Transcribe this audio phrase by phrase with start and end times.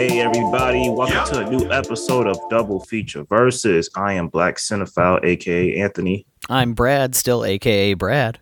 [0.00, 1.26] Hey everybody, welcome Yep.
[1.26, 3.90] to a new episode of Double Feature Versus.
[3.94, 6.24] I am Black Cinephile, aka Anthony.
[6.48, 8.38] I'm Brad, still AKA Brad.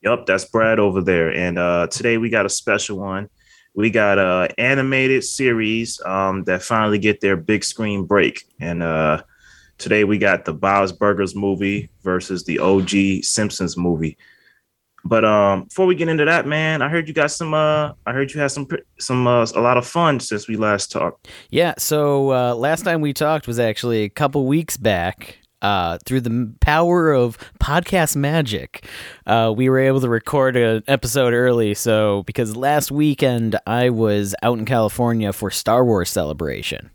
[0.00, 1.34] Yup, that's Brad over there.
[1.34, 3.28] And uh today we got a special one.
[3.74, 8.44] We got a animated series um that finally get their big screen break.
[8.60, 9.24] And uh
[9.76, 14.16] today we got the Bob's Burgers movie versus the OG Simpsons movie.
[15.04, 18.12] But um before we get into that, man, I heard you got some uh I
[18.12, 18.68] heard you had some
[18.98, 21.28] some uh, a lot of fun since we last talked.
[21.50, 25.36] Yeah, so uh, last time we talked was actually a couple weeks back.
[25.62, 28.86] Uh, through the power of podcast magic,
[29.26, 31.74] uh, we were able to record an episode early.
[31.74, 36.88] So, because last weekend I was out in California for Star Wars celebration.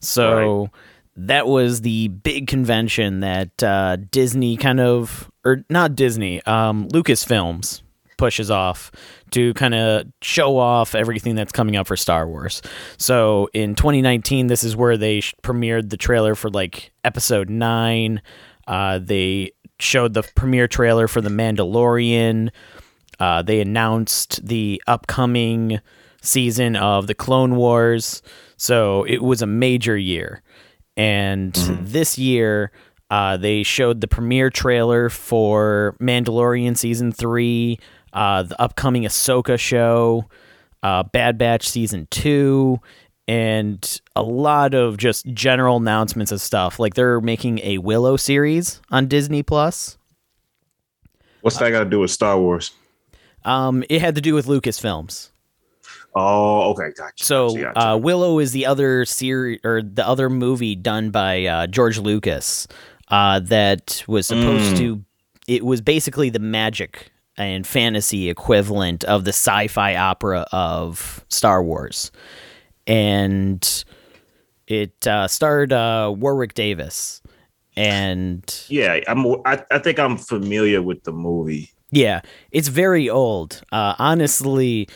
[0.00, 0.68] So,
[1.16, 7.82] that was the big convention that uh, Disney kind of, or not Disney, um, Lucasfilms
[8.18, 8.90] pushes off
[9.30, 12.62] to kind of show off everything that's coming up for Star Wars.
[12.98, 18.20] So in 2019, this is where they premiered the trailer for like episode 9.
[18.66, 22.50] Uh, they showed the premiere trailer for The Mandalorian.
[23.18, 25.80] Uh, they announced the upcoming
[26.22, 28.22] season of The Clone Wars.
[28.56, 30.42] So it was a major year.
[30.96, 32.72] And this year,
[33.10, 37.78] uh, they showed the premiere trailer for Mandalorian season three,
[38.12, 40.24] uh, the upcoming Ahsoka show,
[40.82, 42.80] uh, Bad Batch season two,
[43.28, 46.78] and a lot of just general announcements of stuff.
[46.78, 49.98] Like they're making a Willow series on Disney Plus.
[51.42, 52.72] What's that got to do with Star Wars?
[53.44, 55.30] Um, it had to do with Lucasfilms.
[56.18, 57.24] Oh, okay, gotcha.
[57.24, 57.78] So gotcha, gotcha.
[57.88, 62.66] uh, Willow is the other series or the other movie done by uh, George Lucas
[63.08, 64.78] uh, that was supposed Mm.
[64.78, 65.04] to.
[65.46, 72.10] It was basically the magic and fantasy equivalent of the sci-fi opera of Star Wars,
[72.86, 73.84] and
[74.66, 77.20] it uh, starred uh, Warwick Davis.
[77.76, 79.26] And yeah, I'm.
[79.44, 81.70] I, I think I'm familiar with the movie.
[81.90, 83.60] Yeah, it's very old.
[83.70, 84.88] Uh, honestly,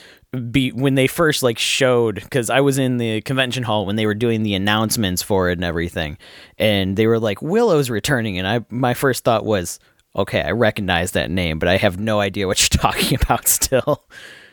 [0.50, 4.06] be when they first like showed because I was in the convention hall when they
[4.06, 6.18] were doing the announcements for it and everything,
[6.58, 9.80] and they were like Willow's returning, and I my first thought was,
[10.14, 14.04] okay, I recognize that name, but I have no idea what you're talking about still.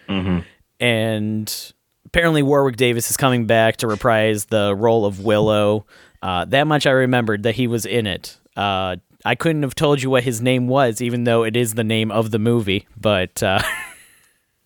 [0.10, 0.44] Mhm.
[0.80, 1.74] And
[2.06, 5.86] apparently Warwick Davis is coming back to reprise the role of Willow.
[6.22, 8.38] Uh, that much I remembered that he was in it.
[8.56, 8.96] Uh,
[9.26, 12.12] I couldn't have told you what his name was, even though it is the name
[12.12, 12.88] of the movie.
[13.00, 13.62] But uh,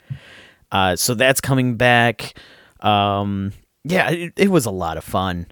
[0.75, 2.35] uh, so that's coming back.
[2.81, 3.53] Um,
[3.85, 5.47] yeah, it, it was a lot of fun.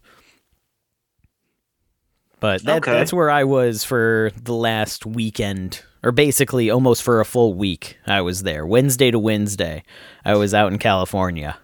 [2.40, 2.90] But that, Okay.
[2.92, 7.96] that's where I was for the last weekend, or basically almost for a full week.
[8.06, 9.84] I was there Wednesday to Wednesday.
[10.24, 11.56] I was out in California.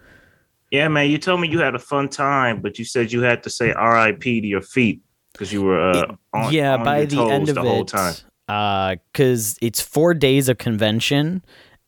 [0.70, 1.10] Yeah, man.
[1.10, 3.72] You told me you had a fun time, but you said you had to say
[3.72, 4.40] R.I.P.
[4.42, 5.00] to your feet
[5.32, 8.14] because you were uh, on, yeah, on by the end of the it, whole time.
[9.12, 11.42] because it's four days of convention,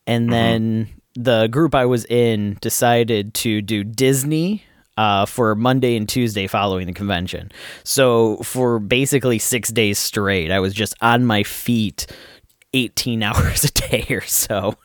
[0.07, 0.31] and Mhm.
[0.31, 0.89] then
[1.25, 4.65] the group I was in decided to do Disney
[4.97, 7.51] uh, for Monday and Tuesday following the convention.
[7.85, 12.07] So for basically six days straight, I was just on my feet,
[12.75, 14.77] eighteen hours a day or so.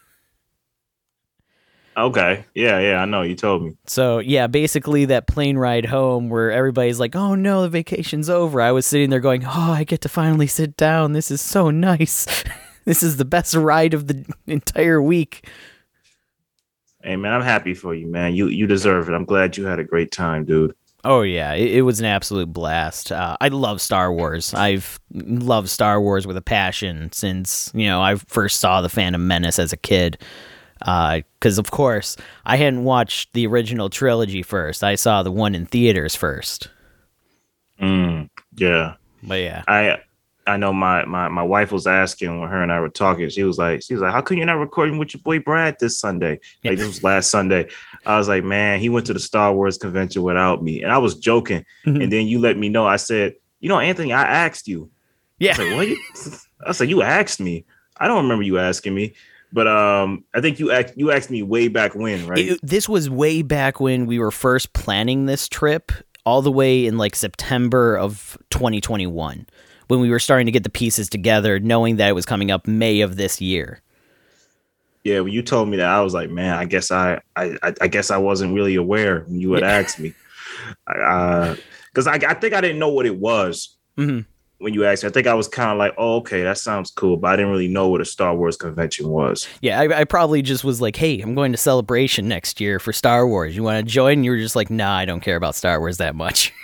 [1.98, 2.44] Okay.
[2.54, 3.02] Yeah, yeah.
[3.02, 3.22] I know.
[3.22, 3.78] You told me.
[3.86, 8.62] So yeah, basically that plane ride home where everybody's like, "Oh no, the vacation's over."
[8.62, 11.14] I was sitting there going, "Oh, I get to finally sit down.
[11.14, 12.44] This is so nice.
[12.86, 15.48] this is the best ride of the entire week."
[17.06, 17.34] Hey, man.
[17.34, 18.34] I'm happy for you, man.
[18.34, 19.14] You you deserve it.
[19.14, 20.76] I'm glad you had a great time, dude.
[21.04, 23.12] Oh yeah, it, it was an absolute blast.
[23.12, 24.56] Uh, I love Star Wars.
[24.56, 29.26] I've loved Star Wars with a passion since you know I first saw the Phantom
[29.26, 30.18] Menace as a kid.
[30.80, 34.84] Because of course I hadn't watched the original trilogy first.
[34.84, 36.70] I saw the one in theaters first.
[37.80, 38.96] Mm, yeah.
[39.24, 40.00] But yeah, I
[40.48, 43.28] I know my my my wife was asking when her and I were talking.
[43.30, 45.78] She was like, she was like, "How come you're not recording with your boy Brad
[45.80, 47.68] this Sunday?" Like this was last Sunday.
[48.06, 50.98] I was like, "Man, he went to the Star Wars convention without me," and I
[51.00, 51.66] was joking.
[51.86, 52.04] Mhm.
[52.04, 52.86] And then you let me know.
[52.86, 54.90] I said, "You know, Anthony, I asked you."
[55.42, 55.58] I yeah.
[55.58, 57.66] was like, "What?" I said, "You asked me."
[57.98, 59.14] I don't remember you asking me,
[59.54, 62.50] but um, I think you asked you asked me way back when, right?
[62.50, 65.92] It- this was way back when we were first planning this trip,
[66.26, 69.48] all the way in like September of 2021,
[69.88, 72.68] when we were starting to get the pieces together, knowing that it was coming up
[72.68, 73.82] May of this year.
[75.04, 77.88] yeah, when you told me that, I was like, "Man, I guess I I I,
[77.88, 79.72] guess I wasn't really aware when you had Yeah.
[79.80, 80.14] asked me."
[80.88, 83.76] because I, I think I didn't know what it was.
[83.98, 84.22] hmm
[84.60, 85.10] when you asked me.
[85.10, 87.52] I think I was kind of like, oh, okay, that sounds cool, but I didn't
[87.52, 89.48] really know what a Star Wars convention was.
[89.62, 92.94] Yeah, I, I probably just was like, hey, I'm going to Celebration next year for
[92.94, 93.54] Star Wars.
[93.54, 94.14] You want to join?
[94.14, 96.54] And you were just like, nah, I don't care about Star Wars that much.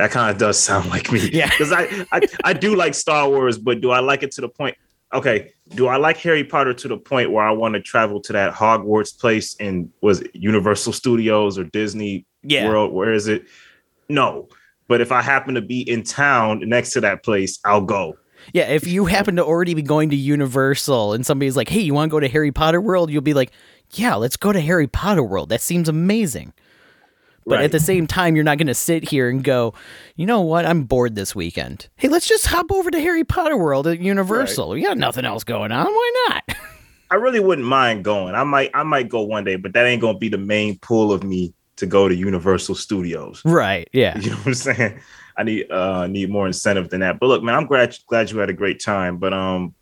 [0.00, 1.28] That kind of does sound like me.
[1.30, 1.50] Yeah.
[1.50, 4.48] Because I, I, I do like Star Wars, but do I like it to the
[4.48, 4.74] point?
[5.12, 5.52] Okay.
[5.74, 8.54] Do I like Harry Potter to the point where I want to travel to that
[8.54, 12.66] Hogwarts place in was it Universal Studios or Disney Yeah.
[12.66, 12.92] World?
[12.94, 13.44] Where is it?
[14.08, 14.48] No.
[14.88, 18.16] But if I happen to be in town next to that place, I'll go.
[18.54, 21.92] Yeah, if you happen to already be going to Universal and somebody's like, hey, you
[21.92, 23.10] want to go to Harry Potter World?
[23.10, 23.50] You'll be like,
[23.92, 25.50] yeah, let's go to Harry Potter World.
[25.50, 26.54] That seems amazing.
[27.50, 27.64] But Right.
[27.64, 29.74] at the same time, you're not going to sit here and go,
[30.16, 30.64] you know what?
[30.64, 31.88] I'm bored this weekend.
[31.96, 34.70] Hey, let's just hop over to Harry Potter World at Universal.
[34.70, 35.86] We got nothing else going on.
[35.86, 36.56] Why not?
[37.10, 38.34] I really wouldn't mind going.
[38.36, 41.12] I might I might go one day, but that ain't gonna be the main pull
[41.12, 43.42] of me to go to Universal Studios.
[43.44, 43.88] right.
[43.92, 44.16] Yeah.
[44.20, 45.00] You know what I'm saying?
[45.36, 47.18] I need uh need more incentive than that.
[47.18, 49.16] But look, man, I'm glad glad you had a great time.
[49.16, 49.74] But um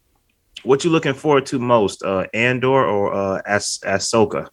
[0.62, 2.02] what you looking forward to most?
[2.02, 4.48] Uh Andor or uh As- Ahsoka?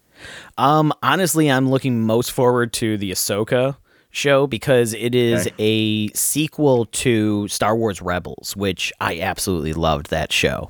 [0.57, 3.77] Um, honestly, I'm looking most forward to the Ahsoka
[4.11, 5.55] show because it is Okay.
[5.59, 10.69] a sequel to Star Wars Rebels, which I absolutely loved that show.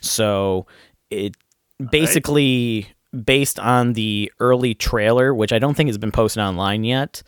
[0.00, 0.66] So
[1.10, 1.34] it
[1.90, 2.86] basically
[3.24, 7.22] based on the early trailer, which I don't think has been posted online yet.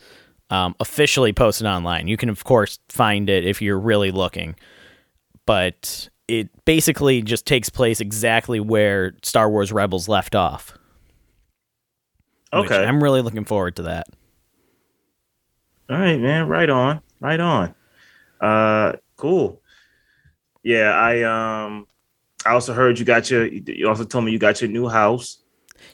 [0.49, 2.07] Um, officially posted online.
[2.09, 4.55] You can of course find it if you're really looking,
[5.45, 10.77] but it basically just takes place exactly where Star Wars Rebels left off.
[12.53, 12.83] Okay.
[12.83, 14.07] I'm really looking forward to that.
[15.89, 16.47] All right, man.
[16.47, 17.01] Right on.
[17.19, 17.75] Right on.
[18.39, 19.61] Uh cool.
[20.63, 21.87] Yeah, I um
[22.45, 25.37] I also heard you got your you also told me you got your new house.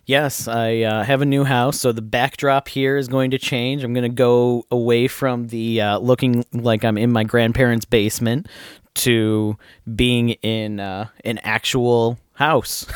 [0.06, 3.84] Yes, I uh, have a new house, so the backdrop here is going to change.
[3.84, 8.48] I'm going to go away from the uh, looking like I'm in my grandparents' basement
[8.96, 9.58] to
[9.96, 12.86] being in uh, an actual house.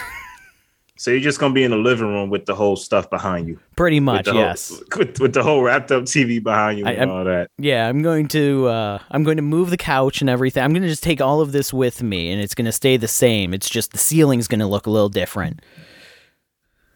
[1.02, 3.60] So you're just gonna be in the living room with the whole stuff behind you.
[3.76, 4.70] Pretty With much, whole- yes.
[4.96, 7.50] with, with the whole wrapped up TV behind you I- and I'm- all that.
[7.58, 10.62] Yeah, I'm going to uh, I'm going to move the couch and everything.
[10.64, 12.98] I'm going to just take all of this with me, and it's going to stay
[12.98, 13.52] the same.
[13.52, 15.64] It's just the ceiling's going to look a little different.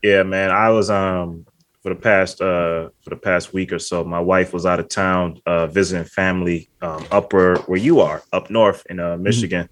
[0.03, 0.51] Yeah, man.
[0.51, 1.47] I was um
[1.81, 4.87] for the past uh for the past week or so, my wife was out of
[4.87, 9.67] town uh visiting family um up where where you are, up north in uh Michigan.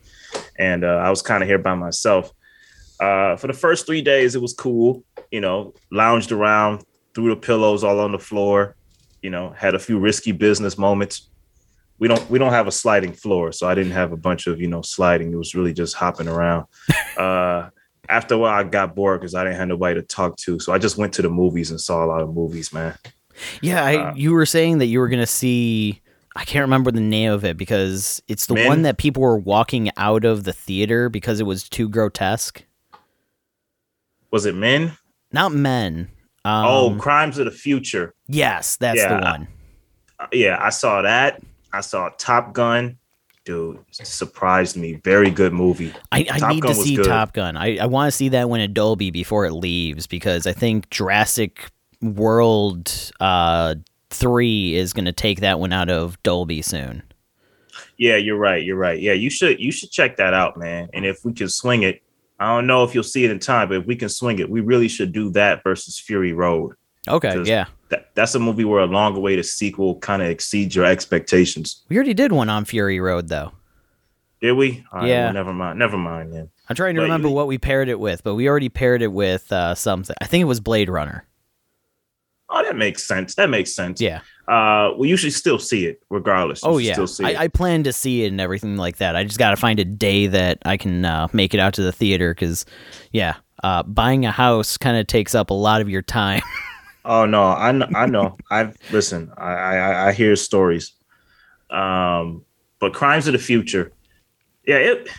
[0.58, 2.34] And uh I was kind of here by myself.
[3.04, 6.84] Uh for the first 3 days it was cool, you know, lounged around,
[7.14, 8.76] threw the pillows all on the floor,
[9.22, 11.30] you know, had a few risky business moments.
[12.00, 14.60] We don't we don't have a sliding floor, so I didn't have a bunch of,
[14.62, 15.32] you know, sliding.
[15.34, 16.66] It was really just hopping around.
[17.18, 17.70] uh
[18.10, 20.60] after a while, I got bored because I didn't have nobody to talk to.
[20.60, 22.96] So I just went to the movies and saw a lot of movies, man.
[23.62, 26.02] Yeah, I, Uh, you were saying that you were going to see.
[26.36, 28.68] I can't remember the name of it because it's the Men?
[28.68, 32.64] one that people were walking out of the theater because it was too grotesque.
[34.34, 34.98] Was it Men?
[35.32, 36.10] Not men.
[36.44, 38.16] Um, oh, Crimes of the Future.
[38.28, 39.48] yes, that's the one.
[40.20, 41.40] Uh, yeah, I saw that.
[41.72, 42.98] I saw Top Gun.
[43.46, 44.94] Dude, surprised me.
[45.04, 45.94] Very good movie.
[46.12, 47.06] I, I need Gun to see good.
[47.06, 47.56] Top Gun.
[47.56, 50.90] I, I want to see that one in Dolby before it leaves because I think
[50.90, 51.70] Jurassic
[52.02, 53.76] World uh,
[54.10, 57.04] 3 is going to take that one out of Dolby soon.
[57.98, 58.64] Yeah, you're right.
[58.64, 59.00] You're right.
[59.00, 60.90] Yeah, you should you should check that out, man.
[60.92, 62.02] And if we can swing it,
[62.44, 64.50] I don't know if you'll see it in time, but if we can swing it,
[64.50, 66.76] we really should do that versus Fury Road.
[67.08, 67.66] Okay, yeah.
[67.90, 71.84] That that's a movie where a long awaited sequel kind of exceeds your expectations.
[71.90, 73.52] We already did one on Fury Road, though.
[74.42, 74.84] Did we?
[74.92, 75.26] All right, Yeah.
[75.26, 75.80] well, never mind.
[75.80, 76.50] Never mind then.
[76.70, 79.02] I'm trying to But remember you- what we paired it with, but we already paired
[79.02, 80.16] it with uh, something.
[80.22, 81.26] I think it was Blade Runner.
[82.50, 83.36] Oh, that makes sense.
[83.36, 84.00] That makes sense.
[84.02, 84.20] Yeah.
[84.48, 86.64] Uh, well, you should still see it regardless.
[86.64, 86.94] You Oh yeah.
[86.94, 87.38] Still see it.
[87.38, 89.16] I, I plan to see it and everything like that.
[89.16, 91.82] I just got to find a day that I can uh, make it out to
[91.82, 92.66] the theater because,
[93.12, 96.42] yeah, uh, buying a house kind of takes up a lot of your time.
[97.06, 97.88] oh no, I know.
[97.96, 98.38] I know.
[98.52, 99.32] I've listen.
[99.38, 100.92] I, I I hear stories.
[101.70, 102.44] Um,
[102.80, 103.94] but Crimes of the Future.
[104.68, 105.10] Yeah, it.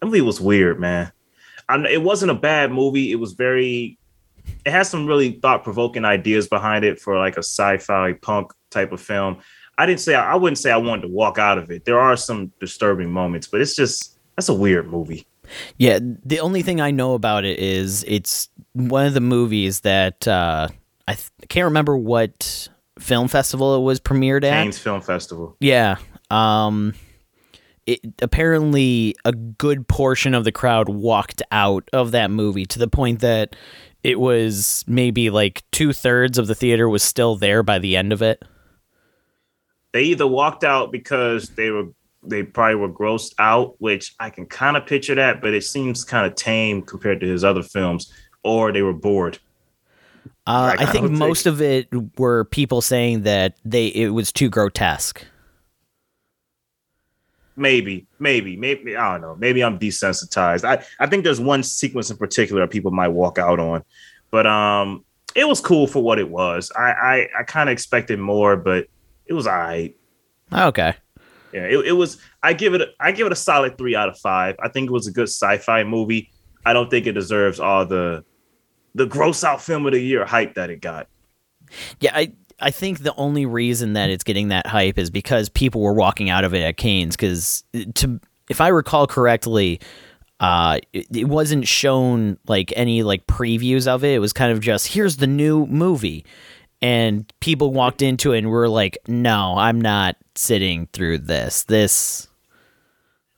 [0.00, 1.12] That movie was weird, man.
[1.68, 3.12] I, it wasn't a bad movie.
[3.12, 3.98] It was very.
[4.64, 8.92] It has some really thought provoking ideas behind it for like a sci-fi punk type
[8.92, 9.38] of film.
[9.76, 11.84] I didn't say I wouldn't say I wanted to walk out of it.
[11.84, 15.26] There are some disturbing moments, but it's just that's a weird movie.
[15.78, 15.98] yeah.
[16.24, 20.68] The only thing I know about it is it's one of the movies that uh,
[21.06, 24.50] I th- can't remember what film festival it was premiered at.
[24.50, 25.56] Cannes Film Festival.
[25.60, 25.96] Yeah.
[26.30, 26.94] Um
[27.86, 32.88] it apparently a good portion of the crowd walked out of that movie to the
[32.88, 33.54] point that
[34.04, 38.12] it was maybe like two thirds of the theater was still there by the end
[38.12, 38.42] of it.
[39.92, 41.88] they either walked out because they were
[42.26, 46.04] they probably were grossed out, which I can kind of picture that, but it seems
[46.04, 49.38] kind of tame compared to his other films, or they were bored.
[50.46, 51.54] Uh, I, I think most think.
[51.54, 55.24] of it were people saying that they it was too grotesque.
[57.56, 59.36] Maybe, maybe, maybe I don't know.
[59.36, 60.64] Maybe I'm desensitized.
[60.64, 63.84] I I think there's one sequence in particular people might walk out on,
[64.30, 65.04] but um,
[65.36, 66.72] it was cool for what it was.
[66.76, 68.88] I I, I kind of expected more, but
[69.26, 69.96] it was all right.
[70.52, 70.94] Okay.
[71.52, 72.18] Yeah, it, it was.
[72.42, 72.80] I give it.
[72.80, 74.56] A, I give it a solid three out of five.
[74.60, 76.32] I think it was a good sci-fi movie.
[76.66, 78.24] I don't think it deserves all the
[78.96, 81.06] the gross out film of the year hype that it got.
[82.00, 85.80] Yeah, I I think the only reason that it's getting that hype is because people
[85.80, 87.10] were walking out of it at Cannes.
[87.10, 89.80] Because to if I recall correctly,
[90.40, 94.14] uh, it, it, wasn't shown like any like previews of it.
[94.14, 96.24] It was kind of just here's the new movie,
[96.82, 101.64] and people walked into it and were like, "No, I'm not sitting through this.
[101.64, 102.28] This."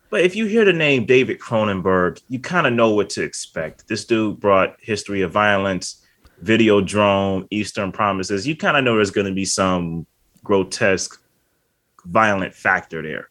[0.08, 3.88] But if you hear the name David Cronenberg, you kind of know what to expect.
[3.88, 6.02] This dude brought History of Violence,
[6.42, 8.46] Videodrome, Eastern Promises.
[8.46, 10.06] You kind of know there's going to be some
[10.44, 11.20] grotesque,
[12.04, 13.28] violent factor there.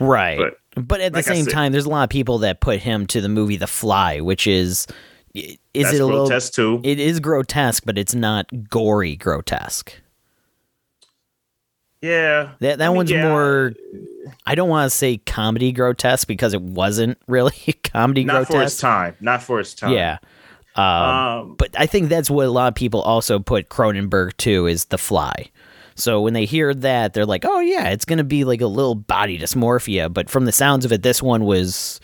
[0.00, 0.38] Right.
[0.38, 3.06] But, but at the same said, time, there's a lot of people that put him
[3.08, 4.86] to the movie The Fly, which is
[5.34, 6.88] is it a grotesque little, too?
[6.88, 9.92] It is grotesque, but it's not gory grotesque.
[12.00, 13.28] Yeah, that that I mean, one's yeah.
[13.28, 13.74] more.
[14.46, 17.52] I don't want to say comedy grotesque because it wasn't really
[17.84, 18.52] comedy not grotesque.
[18.52, 19.16] for its time.
[19.20, 19.92] Not for its time.
[19.92, 20.18] Yeah.
[20.78, 24.66] Um, um, but I think that's what a lot of people also put Cronenberg to
[24.66, 25.50] is The Fly.
[25.96, 28.94] So when they hear that, they're like, "Oh yeah, it's gonna be like a little
[28.94, 32.00] body dysmorphia." But from the sounds of it, this one was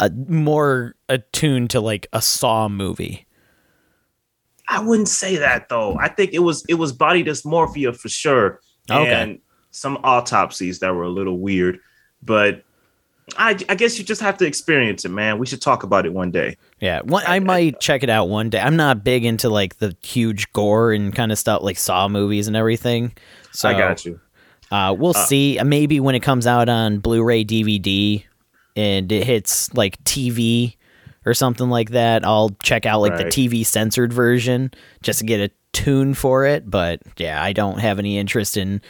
[0.00, 3.26] a, more attuned to like a Saw movie.
[4.68, 5.98] I wouldn't say that though.
[5.98, 9.12] I think it was it was body dysmorphia for sure, okay.
[9.12, 9.38] and
[9.70, 11.78] some autopsies that were a little weird.
[12.22, 12.64] But
[13.36, 15.38] I, I guess you just have to experience it, man.
[15.38, 16.56] We should talk about it one day.
[16.80, 18.60] Yeah, one, I might check it out one day.
[18.60, 22.46] I'm not big into like the huge gore and kind of stuff, like Saw movies
[22.46, 23.12] and everything.
[23.52, 24.20] So I got you.
[24.70, 25.58] Uh, we'll uh, see.
[25.64, 28.22] Maybe when it comes out on Blu-ray, DVD,
[28.76, 30.76] and it hits like TV
[31.24, 33.24] or something like that, I'll check out like right.
[33.24, 34.70] the TV censored version
[35.02, 36.70] just to get a tune for it.
[36.70, 38.80] But yeah, I don't have any interest in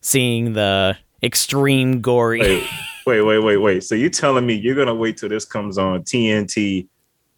[0.00, 2.66] seeing the extreme gory.
[3.06, 3.84] Wait, wait, wait, wait.
[3.84, 6.88] So you're telling me you're gonna wait till this comes on TNT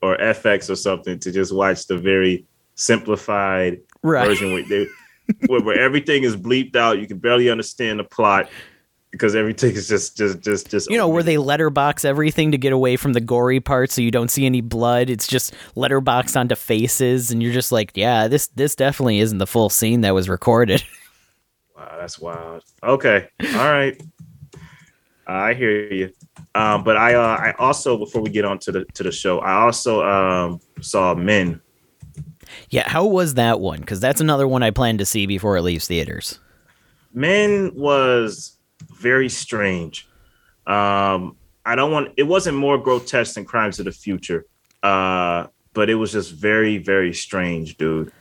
[0.02, 4.26] or FX or something to just watch the very simplified right.
[4.26, 4.86] version where, they,
[5.46, 8.48] where, where everything is bleeped out, you can barely understand the plot,
[9.16, 12.72] because everything is just just just just you know where they letterbox everything to get
[12.72, 15.10] away from the gory part so you don't see any blood?
[15.10, 19.46] It's just letterbox onto faces and you're just like yeah this this definitely isn't the
[19.46, 20.82] full scene that was recorded.
[21.76, 22.62] Wow that's wild.
[22.82, 24.00] Okay all right
[25.26, 26.12] i hear you
[26.54, 29.40] um but i uh i also before we get on to the to the show
[29.40, 31.60] i also um saw men
[32.70, 35.62] yeah how was that one because that's another one i plan to see before it
[35.62, 36.38] leaves theaters
[37.12, 38.56] men was
[38.94, 40.08] very strange.
[40.66, 44.46] Um, I don't want it wasn't more grotesque than Crimes of the Future,
[44.82, 48.12] uh, but it was just very, very strange, dude.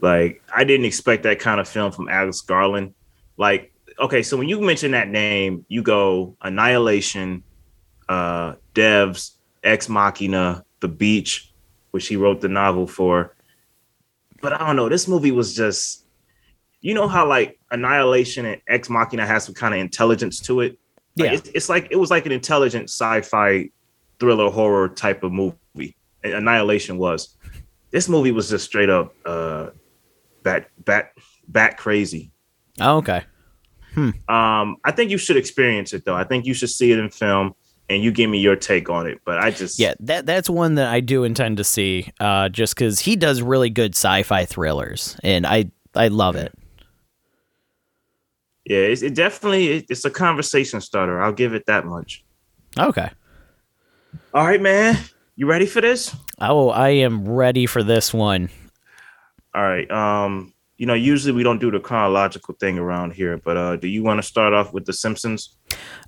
[0.00, 2.94] Like I didn't expect that kind of film from Alex Garland.
[3.36, 3.69] Like,
[4.00, 7.42] okay, so when you mention that name, you go Annihilation,
[8.08, 11.52] uh, Devs, Ex Machina, The Beach,
[11.90, 13.36] which he wrote the novel for.
[14.40, 16.06] But I don't know, this movie was just
[16.80, 20.78] you know how like Annihilation and Ex Machina has some kind of intelligence to it.
[21.16, 23.70] Like, yeah, it's, it's, like it was like an intelligent sci-fi
[24.18, 25.96] thriller horror type of movie.
[26.24, 27.36] Annihilation was.
[27.90, 29.70] This movie was just straight up uh,
[30.42, 31.12] bat bat
[31.48, 32.30] bat crazy.
[32.80, 33.24] Oh, okay.
[33.94, 34.10] Hmm.
[34.28, 36.16] Um, I think you should experience it though.
[36.16, 37.54] I think you should see it in film
[37.88, 39.20] and you give me your take on it.
[39.24, 42.10] But I just yeah, that that's one that I do intend to see.
[42.20, 46.54] Uh, just because he does really good sci-fi thrillers, and I I love it
[48.70, 51.20] yeah, it's, it definitely it's a conversation starter.
[51.20, 52.24] I'll give it that much.
[52.78, 53.10] Okay.
[54.32, 54.96] All right, man.
[55.34, 56.14] You ready for this?
[56.40, 58.48] Oh, I am ready for this one.
[59.54, 59.90] All right.
[59.90, 63.86] Um, you know, usually we don't do the chronological thing around here, but uh, do
[63.86, 65.54] you want to start off with The Simpsons?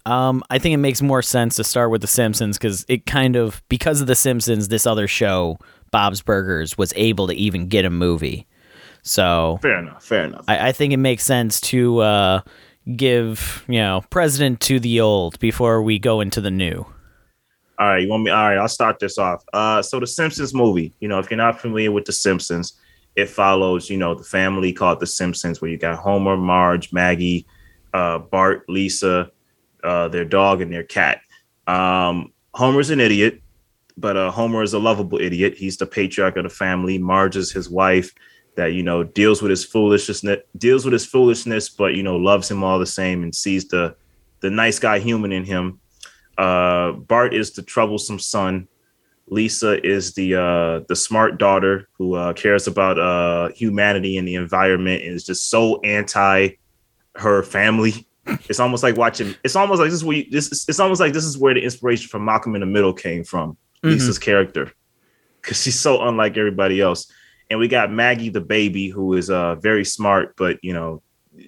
[0.07, 3.37] Um, I think it makes more sense to start with The Simpsons because it kind
[3.37, 5.59] of because of The Simpsons, this other show,
[5.91, 8.47] Bob's Burgers, was able to even get a movie.
[9.02, 10.02] So fair enough.
[10.07, 10.47] Fair enough.
[10.49, 12.41] I, I think it makes sense to uh,
[12.97, 16.87] give you know president to the old before we go into the new.
[17.79, 18.31] All right, you want me?
[18.31, 19.45] All right, I'll start this off.
[19.52, 20.95] Uh, so the Simpsons movie.
[21.00, 22.73] You know, if you're not familiar with the Simpsons,
[23.16, 27.47] it follows you know the family called the Simpsons, where you got Homer, Marge, Maggie,
[27.92, 29.31] uh, Bart, Lisa,
[29.85, 31.21] uh, their dog, and their cat.
[31.66, 33.42] Um, Homer's an idiot,
[33.97, 35.54] but uh, Homer is a lovable idiot.
[35.57, 36.99] He's the patriarch of the family.
[36.99, 38.12] Marge is his wife
[38.57, 40.25] that you know deals with his foolishness,
[40.57, 43.97] deals with his foolishness, but you know loves him all the same and sees the
[44.40, 45.81] the nice guy human in him.
[46.37, 48.69] Uh, Bart is the troublesome son.
[49.32, 54.34] Lisa is the uh, the smart daughter who uh, cares about uh, humanity and the
[54.34, 56.50] environment and is just so anti
[57.16, 58.06] her family.
[58.48, 59.34] It's almost like watching.
[59.42, 60.68] It's almost like this is where you, this.
[60.68, 63.52] It's almost like this is where the inspiration for Malcolm in the Middle came from.
[63.52, 63.88] Mm-hmm.
[63.88, 64.70] Lisa's character,
[65.40, 67.10] because she's so unlike everybody else.
[67.50, 71.02] And we got Maggie the baby, who is uh very smart, but you know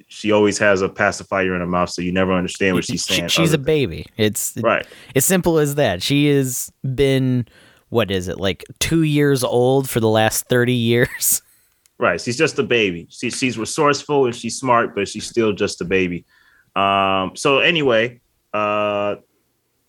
[0.08, 3.28] she always has a pacifier in her mouth, so you never understand what she's saying.
[3.28, 4.06] She, she's a baby.
[4.16, 4.86] It's right.
[5.14, 6.02] It's simple as that.
[6.02, 7.46] She has been
[7.94, 11.40] what is it like two years old for the last thirty years.
[11.96, 12.20] Right.
[12.20, 13.06] She's just a baby.
[13.08, 16.26] She, she's resourceful and she's smart, but she's still just a baby.
[16.74, 18.20] Um, so anyway,
[18.52, 19.16] uh,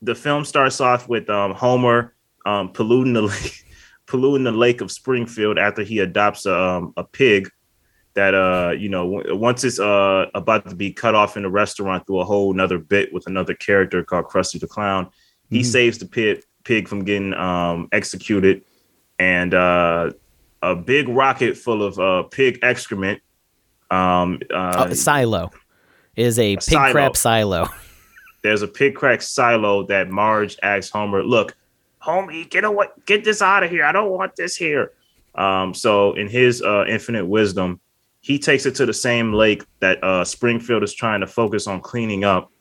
[0.03, 2.13] the film starts off with um, Homer
[2.45, 3.65] um, polluting the lake,
[4.05, 7.49] polluting the lake of Springfield after he adopts a, um, a pig
[8.13, 12.07] that uh you know once it's uh about to be cut off in a restaurant
[12.07, 15.09] through a whole another bit with another character called Krusty the Clown,
[15.49, 15.65] he mm-hmm.
[15.65, 18.63] saves the pig pig from getting um executed,
[19.17, 20.11] and uh
[20.61, 23.21] a big rocket full of uh pig excrement.
[23.91, 25.51] Um, uh, oh, silo
[26.15, 26.91] is a, a pig silo.
[26.91, 27.67] crap silo.
[28.43, 31.55] There's a pig crap silo that Marge asks Homer, "Look,
[32.01, 33.85] homie, get away, get this out of here.
[33.85, 34.91] I don't want this here."
[35.35, 37.79] Um, so in his uh, infinite wisdom,
[38.21, 41.79] he takes it to the same lake that uh, Springfield is trying to focus on
[41.81, 42.51] cleaning up.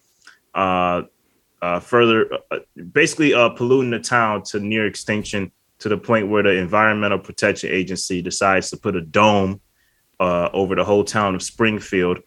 [1.64, 2.58] Uh, uh, further, uh,
[2.92, 7.70] basically uh, polluting the town to near extinction to the point where the Environmental Protection
[7.70, 9.60] Agency decides to put a dome
[10.20, 12.20] uh, over the whole town of Springfield.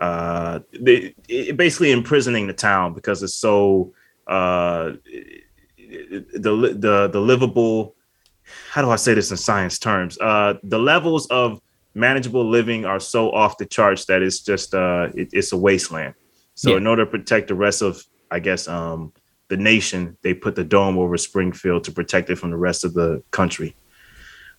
[0.00, 1.14] They,
[1.54, 3.92] basically imprisoning the town because it's so
[4.26, 4.98] the
[6.34, 7.94] the the livable.
[8.70, 10.16] How do I say this in science terms?
[10.16, 11.60] the levels of
[11.94, 16.14] manageable living are so off the charts that it's just uh it, it's a wasteland.
[16.54, 16.76] So yeah.
[16.78, 19.12] in order to protect the rest of I guess um
[19.48, 22.92] the nation, they put the dome over Springfield to protect it from the rest of
[22.92, 23.74] the country.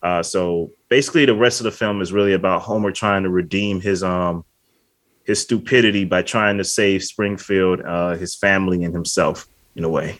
[0.01, 3.81] Uh, so basically, the rest of the film is really about Homer trying to redeem
[3.81, 4.45] his um
[5.25, 10.19] his stupidity by trying to save Springfield, uh, his family, and himself in a way.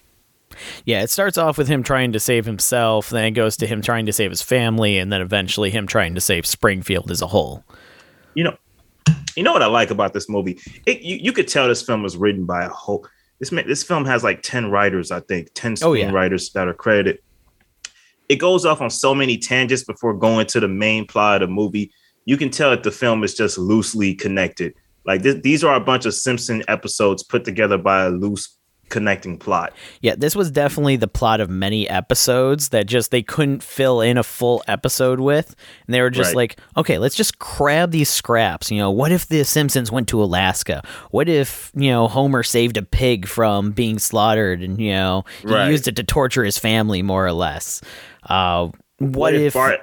[0.85, 3.81] Yeah, it starts off with him trying to save himself, then it goes to him
[3.81, 7.27] trying to save his family, and then eventually him trying to save Springfield as a
[7.27, 7.63] whole.
[8.35, 8.57] You know,
[9.35, 10.59] you know what I like about this movie?
[10.85, 13.07] It, you, you could tell this film was written by a whole.
[13.39, 16.65] This this film has like ten writers, I think, ten screenwriters oh, yeah.
[16.65, 17.19] that are credited.
[18.27, 21.53] It goes off on so many tangents before going to the main plot of the
[21.53, 21.91] movie.
[22.25, 24.73] You can tell that the film is just loosely connected.
[25.05, 28.58] Like this, these are a bunch of Simpson episodes put together by a loose
[28.89, 29.73] connecting plot.
[30.01, 34.17] Yeah, this was definitely the plot of many episodes that just they couldn't fill in
[34.17, 35.55] a full episode with.
[35.87, 36.35] And they were just right.
[36.35, 38.71] like, okay, let's just grab these scraps.
[38.71, 40.83] You know, what if the Simpsons went to Alaska?
[41.11, 45.47] What if, you know, Homer saved a pig from being slaughtered and, you know, he
[45.47, 45.69] right.
[45.69, 47.81] used it to torture his family more or less?
[48.23, 49.79] Uh, what, what if, if, Bart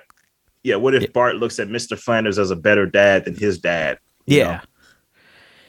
[0.62, 1.98] Yeah, what if Bart looks at Mr.
[1.98, 3.98] Flanders as a better dad than his dad?
[4.26, 4.44] Yeah.
[4.44, 4.60] Know?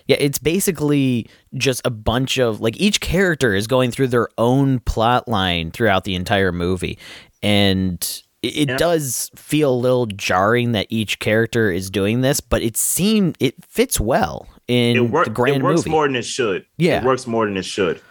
[0.08, 4.80] Yeah, it's basically just a bunch of like each character is going through their own
[4.80, 6.98] plot line throughout the entire movie.
[7.44, 8.02] And
[8.42, 8.78] it, yeah.
[8.78, 13.56] does feel a little jarring that each character is doing this, but it seemed it
[13.66, 15.90] fits well in it work, the grand It works movie.
[15.90, 16.66] more than it should.
[16.78, 18.02] Yeah, it works more than it should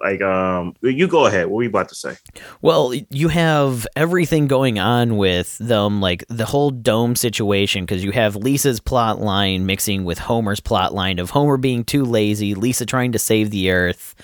[0.00, 2.16] like um you go ahead what were you about to say
[2.62, 8.10] well you have everything going on with them like the whole dome situation because you
[8.10, 12.86] have lisa's plot line mixing with homer's plot line of homer being too lazy lisa
[12.86, 14.14] trying to save the earth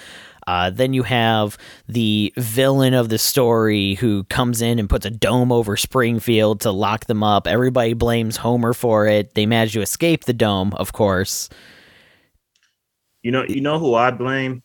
[0.47, 1.59] uh, then you have
[1.89, 6.71] the villain of the story who comes in and puts a dome over Springfield to
[6.71, 7.49] lock them up.
[7.49, 9.35] Everybody blames Homer for it.
[9.35, 11.49] They manage to escape the dome, of course.
[13.23, 14.63] You know, you know who I blame?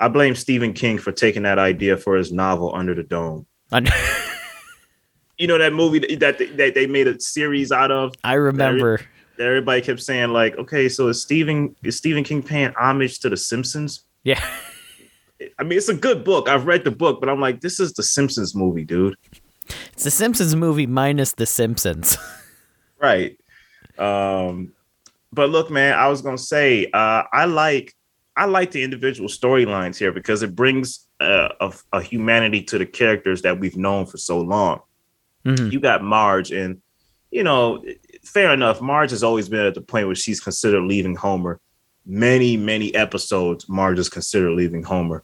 [0.00, 3.46] I blame Stephen King for taking that idea for his novel Under the Dome.
[5.38, 8.14] you know that movie that they, that they made a series out of.
[8.24, 9.02] I remember.
[9.36, 13.28] That everybody kept saying like, okay, so is Stephen is Stephen King paying homage to
[13.28, 14.04] The Simpsons?
[14.24, 14.42] Yeah.
[15.58, 16.48] I mean, it's a good book.
[16.48, 19.16] I've read the book, but I'm like, this is the Simpsons movie, dude.
[19.92, 22.18] It's the Simpsons movie minus the Simpsons.
[22.98, 23.38] right.
[23.98, 24.72] Um,
[25.32, 27.94] but look, man, I was gonna say, uh, I like
[28.40, 32.86] I like the individual storylines here because it brings uh, a, a, humanity to the
[32.86, 34.80] characters that we've known for so long.
[35.44, 35.68] Mm-hmm.
[35.68, 36.80] You got Marge, and
[37.30, 37.84] you know,
[38.24, 38.80] fair enough.
[38.80, 41.60] Marge has always been at the point where she's considered leaving Homer,
[42.06, 45.22] many many episodes, Marge is considered leaving Homer.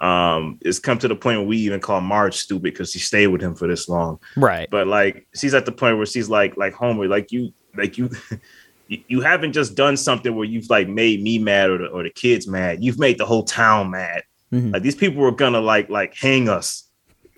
[0.00, 3.28] Um, it's come to the point where we even call Marge stupid because she stayed
[3.28, 4.18] with him for this long.
[4.36, 4.68] Right.
[4.72, 8.10] But like she's at the point where she's like like Homer, like you like you
[8.88, 12.10] you haven't just done something where you've like made me mad or the, or the
[12.10, 12.82] kids mad.
[12.82, 14.22] You've made the whole town mad.
[14.52, 14.72] Mm-hmm.
[14.72, 16.82] Like these people were gonna like like hang us.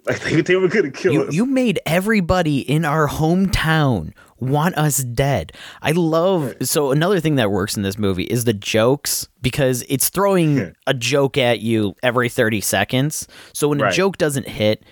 [0.07, 1.35] Like they, they were gonna kill you, us.
[1.35, 5.53] You made everybody in our hometown want us dead.
[5.83, 10.09] I love so another thing that works in this movie is the jokes because it's
[10.09, 13.29] throwing a joke at you every 30 seconds.
[13.53, 13.93] So when right.
[13.93, 14.83] a joke doesn't hit,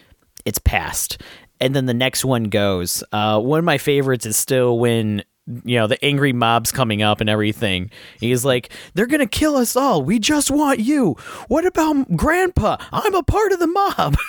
[0.45, 1.23] it's past.
[1.61, 3.03] And then the next one goes.
[3.13, 5.23] Uh, one of my favorites is still when
[5.65, 9.77] you know the angry mob's coming up and everything he's like they're gonna kill us
[9.77, 11.13] all we just want you
[11.49, 14.17] what about grandpa i'm a part of the mob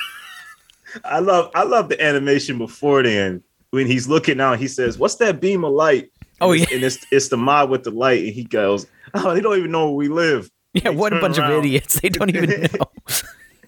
[1.04, 4.58] I love I love the animation before then when he's looking out.
[4.58, 7.70] He says, "What's that beam of light?" Oh and yeah, and it's it's the mob
[7.70, 10.84] with the light, and he goes, "Oh, they don't even know where we live." Yeah,
[10.84, 11.52] they what a bunch around.
[11.52, 12.00] of idiots!
[12.00, 12.50] They don't even
[12.80, 12.90] know.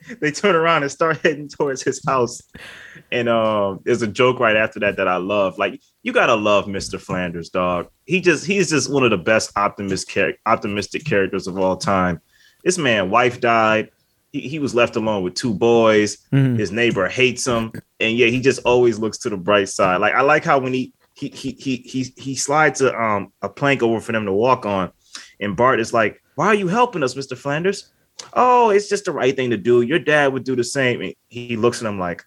[0.22, 2.42] they turn around and start heading towards his house.
[3.12, 5.58] And um, there's a joke right after that that I love.
[5.58, 7.00] Like you gotta love Mr.
[7.00, 7.88] Flanders, dog.
[8.06, 12.22] He just he's just one of the best optimist char- optimistic characters of all time.
[12.64, 13.90] This man, wife died
[14.32, 16.18] he, he was left alone with two boys.
[16.32, 16.56] Mm-hmm.
[16.56, 20.02] His neighbor hates him, and yeah, he just always looks to the bright side.
[20.02, 23.50] Like I like how when he he he he he, he slides a um a
[23.50, 24.92] plank over for them to walk on,
[25.40, 27.92] and Bart is like, "Why are you helping us, Mister Flanders?"
[28.34, 29.82] Oh, it's just the right thing to do.
[29.82, 31.02] Your dad would do the same.
[31.02, 32.24] And he looks at him like,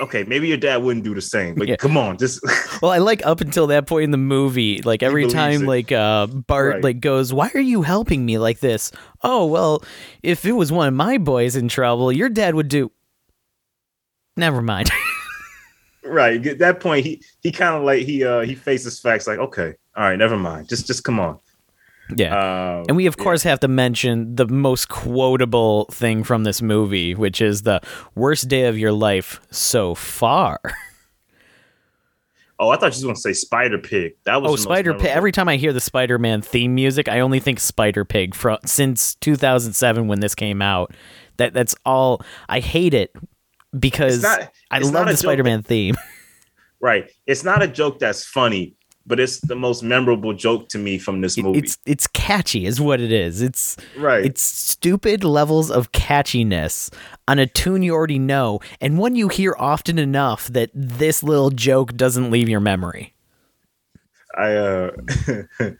[0.00, 1.76] okay, maybe your dad wouldn't do the same, but yeah.
[1.76, 2.40] come on, just.
[2.82, 5.68] well, I like up until that point in the movie, like every time, it.
[5.68, 6.84] like uh, Bart right.
[6.84, 9.82] like goes, "Why are you helping me like this?" Oh well,
[10.22, 12.90] if it was one of my boys in trouble, your dad would do.
[14.36, 14.90] Never mind.
[16.04, 19.38] right at that point, he he kind of like he uh he faces facts like,
[19.38, 21.38] okay, all right, never mind, just just come on.
[22.16, 22.78] Yeah.
[22.78, 27.14] Um, and we, of course, have to mention the most quotable thing from this movie,
[27.14, 27.80] which is the
[28.14, 30.60] worst day of your life so far.
[32.58, 34.12] Oh, I thought you was going to say Spider Pig.
[34.22, 35.06] That was oh Spider Pig.
[35.06, 38.58] Every time I hear the Spider Man theme music, I only think Spider Pig from
[38.64, 40.94] since 2007 when this came out.
[41.38, 42.22] That that's all.
[42.48, 43.16] I hate it
[43.76, 45.96] because not, I love the Spider Man theme.
[46.80, 47.12] Right.
[47.28, 48.74] It's not a joke that's funny
[49.06, 51.58] but it's the most memorable joke to me from this movie.
[51.58, 53.42] It's it's catchy, is what it is.
[53.42, 54.24] It's right.
[54.24, 56.92] It's stupid levels of catchiness
[57.28, 61.50] on a tune you already know, and one you hear often enough that this little
[61.50, 63.14] joke doesn't leave your memory.
[64.36, 64.90] I uh,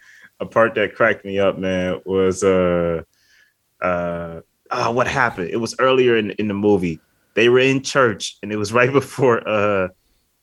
[0.41, 3.03] a part that cracked me up, man, was uh,
[3.81, 5.51] uh, oh, what happened?
[5.51, 7.01] It was earlier in in the movie.
[7.35, 9.89] They were in church, and it was right before uh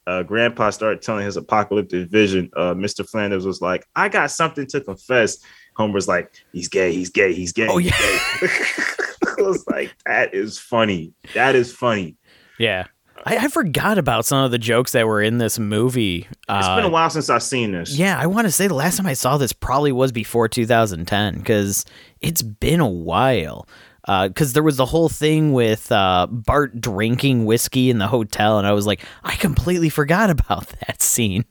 [0.09, 3.07] uh, Grandpa started telling his apocalyptic vision, uh, Mr.
[3.07, 5.37] Flanders was like, "I got something to confess."
[5.75, 6.91] Homer's like, "He's gay.
[6.91, 7.31] He's gay.
[7.31, 7.91] He's gay." Oh yeah.
[8.41, 11.13] I was like, "That is funny.
[11.35, 12.17] That is funny."
[12.57, 12.87] Yeah.
[13.25, 16.25] I, I, forgot about some of the jokes that were in this movie.
[16.29, 17.97] It's uh, been a while since I've seen this.
[17.97, 21.37] Yeah, I want to say the last time I saw this probably was before 2010
[21.37, 21.85] because
[22.21, 23.67] it's been a while
[24.09, 28.57] because uh, there was the whole thing with uh, Bart drinking whiskey in the hotel,
[28.57, 31.45] and I was like, I completely forgot about that scene.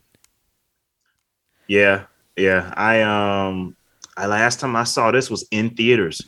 [1.68, 2.72] Yeah, yeah.
[2.76, 3.76] I um,
[4.16, 6.20] I last time I saw this was in theaters.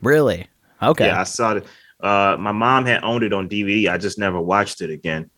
[0.00, 0.46] Really?
[0.82, 1.06] Okay.
[1.06, 1.66] Yeah, I saw it.
[2.00, 3.88] Uh, my mom had owned it on DVD.
[3.88, 5.30] I just never watched it again.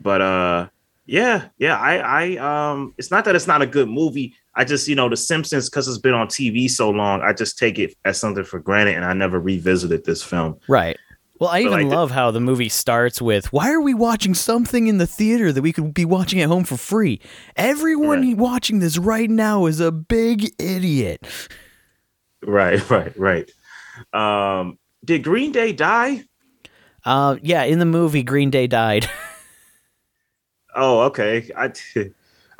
[0.00, 0.68] But uh,
[1.06, 1.78] yeah, yeah.
[1.78, 4.34] I I um, it's not that it's not a good movie.
[4.56, 7.58] I just, you know, The Simpsons, because it's been on TV so long, I just
[7.58, 10.58] take it as something for granted and I never revisited this film.
[10.68, 10.96] Right.
[11.40, 14.34] Well, I even like love the- how the movie starts with, Why are we watching
[14.34, 17.20] something in the theater that we could be watching at home for free?
[17.56, 18.36] Everyone right.
[18.36, 21.26] watching this right now is a big idiot.
[22.42, 23.50] Right, right, right.
[24.12, 26.24] Um, did Green Day die?
[27.04, 29.10] Uh, yeah, in the movie, Green Day died.
[30.74, 31.50] oh, okay.
[31.56, 31.72] I.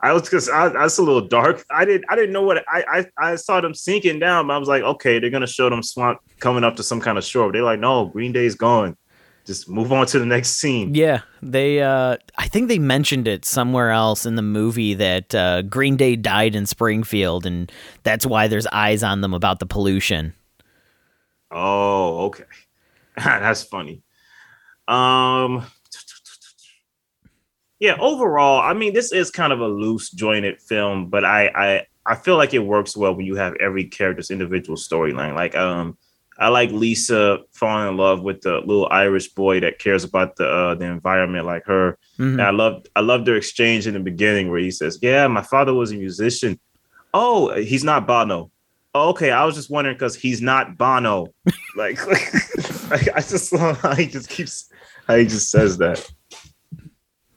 [0.04, 1.64] I was because I, I, was a little dark.
[1.70, 4.58] I didn't I didn't know what I, I I saw them sinking down, but I
[4.58, 7.50] was like, okay, they're gonna show them swamp coming up to some kind of shore.
[7.50, 8.98] They're like, no, Green Day's gone.
[9.46, 10.94] Just move on to the next scene.
[10.94, 11.80] Yeah, they.
[11.80, 16.16] uh I think they mentioned it somewhere else in the movie that uh, Green Day
[16.16, 20.34] died in Springfield, and that's why there's eyes on them about the pollution.
[21.50, 22.44] Oh, okay,
[23.16, 24.02] that's funny.
[24.86, 25.64] Um,
[27.84, 31.86] yeah, overall, I mean, this is kind of a loose jointed film, but I I
[32.06, 35.34] I feel like it works well when you have every character's individual storyline.
[35.34, 35.98] Like um
[36.38, 40.48] I like Lisa falling in love with the little Irish boy that cares about the
[40.48, 41.98] uh, the environment like her.
[42.18, 42.40] Mm-hmm.
[42.40, 45.42] And I love I love their exchange in the beginning where he says, "Yeah, my
[45.42, 46.58] father was a musician."
[47.12, 48.50] Oh, he's not Bono.
[48.94, 51.26] Oh, okay, I was just wondering because he's not Bono.
[51.76, 52.04] like,
[52.90, 54.70] like, I just love how he just keeps
[55.06, 56.10] how he just says that.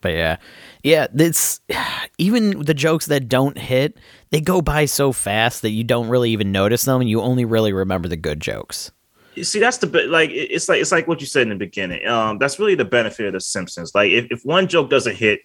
[0.07, 0.37] But yeah,
[0.83, 1.59] yeah, it's
[2.17, 3.97] even the jokes that don't hit,
[4.29, 7.43] they go by so fast that you don't really even notice them, and you only
[7.43, 8.89] really remember the good jokes.
[9.35, 10.07] You see, that's the bit.
[10.09, 12.07] Like, it's like it's like what you said in the beginning.
[12.07, 13.93] Um, that's really the benefit of the Simpsons.
[13.93, 15.41] Like, if, if one joke doesn't hit,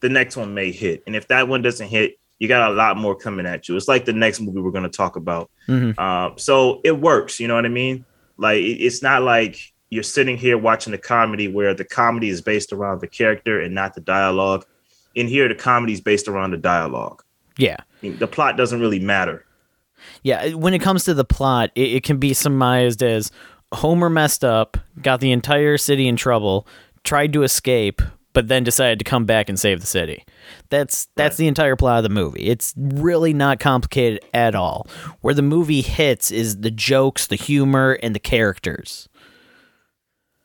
[0.00, 2.96] the next one may hit, and if that one doesn't hit, you got a lot
[2.96, 3.76] more coming at you.
[3.76, 5.50] It's like the next movie we're going to talk about.
[5.66, 5.98] Mm-hmm.
[5.98, 7.40] Uh, so it works.
[7.40, 8.04] You know what I mean?
[8.36, 12.40] Like, it, it's not like you're sitting here watching a comedy where the comedy is
[12.40, 14.66] based around the character and not the dialogue.
[15.14, 17.22] In here, the comedy is based around the dialogue.
[17.56, 17.76] Yeah.
[17.80, 19.44] I mean, the plot doesn't really matter.
[20.24, 20.54] Yeah.
[20.54, 23.30] When it comes to the plot, it, it can be surmised as
[23.72, 26.66] Homer messed up, got the entire city in trouble,
[27.04, 28.02] tried to escape,
[28.32, 30.24] but then decided to come back and save the city.
[30.70, 31.38] That's that's right.
[31.38, 32.46] the entire plot of the movie.
[32.46, 34.88] It's really not complicated at all.
[35.20, 39.08] Where the movie hits is the jokes, the humor, and the characters.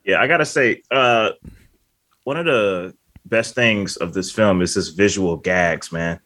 [0.05, 1.31] Yeah, I gotta say, uh,
[2.23, 2.93] one of the
[3.25, 6.19] best things of this film is this visual gags, man.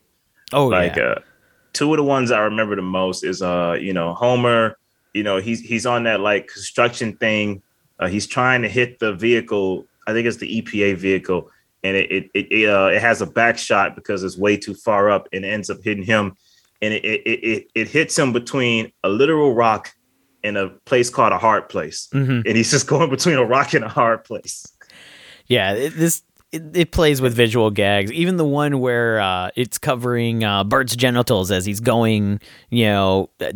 [0.52, 1.04] Oh, like yeah.
[1.04, 1.20] uh,
[1.74, 4.78] two of the ones I remember the most is uh, you know, Homer.
[5.14, 7.62] You know, he's he's on that like construction thing.
[8.00, 9.86] Uh, he's trying to hit the vehicle.
[10.08, 11.50] I think it's the EPA vehicle,
[11.84, 15.10] and it it it, uh, it has a back shot because it's way too far
[15.10, 16.36] up, and ends up hitting him,
[16.82, 19.94] and it it it, it hits him between a literal rock
[20.44, 22.42] in a place called a hard place, mm-hmm.
[22.46, 24.68] and he's just going between a rock and a hard place.
[25.48, 28.12] Yeah, it, this it, it, plays with visual gags.
[28.12, 33.30] Even the one where uh, it's covering uh, Bart's genitals as he's going, you know.
[33.42, 33.54] Uh,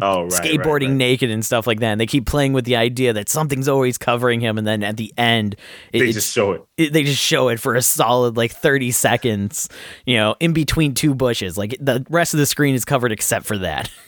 [0.00, 0.90] oh, right, skateboarding right, right.
[0.90, 1.92] naked and stuff like that.
[1.92, 4.96] And they keep playing with the idea that something's always covering him, and then at
[4.96, 5.56] the end,
[5.92, 6.62] it, they just show it.
[6.76, 6.92] it.
[6.92, 9.68] They just show it for a solid like thirty seconds.
[10.06, 11.58] You know, in between two bushes.
[11.58, 13.90] Like the rest of the screen is covered except for that.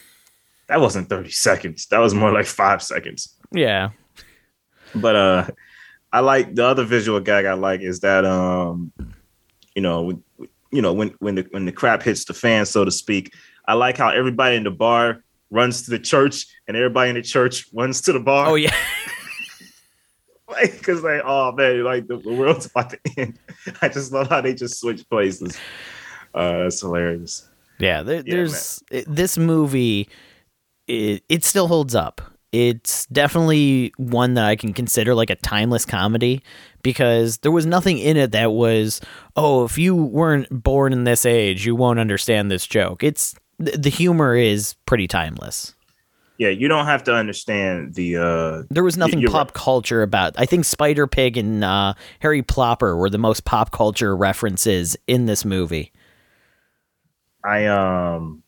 [0.71, 1.85] that wasn't 30 seconds.
[1.87, 3.35] That was more like five seconds.
[3.51, 3.89] Yeah.
[4.95, 5.47] But uh
[6.13, 8.93] I like the other visual gag I like is that um
[9.75, 10.21] you know
[10.71, 13.33] you know when when the when the crap hits the fan so to speak
[13.65, 17.21] I like how everybody in the bar runs to the church and everybody in the
[17.21, 18.75] church runs to the bar oh yeah
[20.47, 23.37] like because like oh man like the, the, world's about to end
[23.81, 25.57] I just love how they just switch places
[26.33, 29.03] uh that's hilarious yeah, there, yeah there's man.
[29.07, 30.07] this movie
[30.91, 32.21] it, it still holds up.
[32.51, 36.43] It's definitely one that I can consider like a timeless comedy
[36.83, 38.99] because there was nothing in it that was,
[39.37, 43.03] oh, if you weren't born in this age, you won't understand this joke.
[43.03, 45.75] It's the humor is pretty timeless.
[46.37, 48.17] Yeah, you don't have to understand the.
[48.17, 49.53] uh There was nothing pop right.
[49.53, 50.33] culture about.
[50.37, 55.27] I think Spider Pig and uh, Harry Plopper were the most pop culture references in
[55.27, 55.93] this movie.
[57.45, 58.40] I um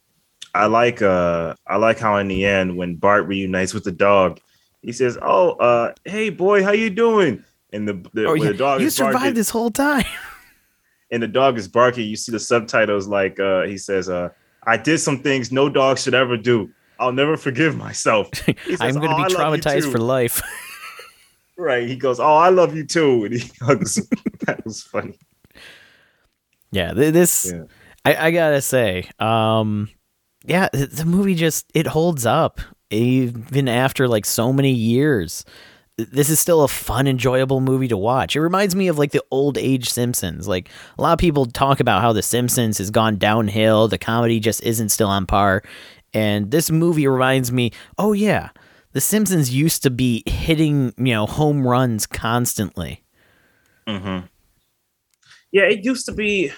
[0.54, 4.40] I like uh I like how in the end when Bart reunites with the dog,
[4.82, 8.50] he says, "Oh, uh, hey boy, how you doing?" And the the, oh, yeah.
[8.50, 10.06] the dog you survived barking, this whole time.
[11.12, 12.08] and the dog is barking.
[12.08, 14.30] You see the subtitles like uh he says, "Uh,
[14.66, 16.70] I did some things no dog should ever do.
[17.00, 20.42] I'll never forgive myself." Says, I'm going to oh, be traumatized for life.
[21.58, 21.88] right.
[21.88, 23.96] He goes, "Oh, I love you too," and he hugs.
[24.42, 25.18] that was funny.
[26.72, 27.64] Yeah, this yeah.
[28.06, 29.90] I, I gotta say, um,
[30.46, 35.46] yeah, the movie just it holds up even after like so many years.
[35.98, 38.36] This is still a fun, enjoyable movie to watch.
[38.36, 40.48] It reminds me of like the old age Simpsons.
[40.48, 44.40] Like a lot of people talk about how The Simpsons has gone downhill, the comedy
[44.40, 45.62] just isn't still on par.
[46.14, 48.50] And this movie reminds me, oh yeah,
[48.94, 53.04] The Simpsons used to be hitting, you know, home runs constantly.
[53.88, 54.26] Mm-hmm.
[55.52, 56.52] Yeah, it used to be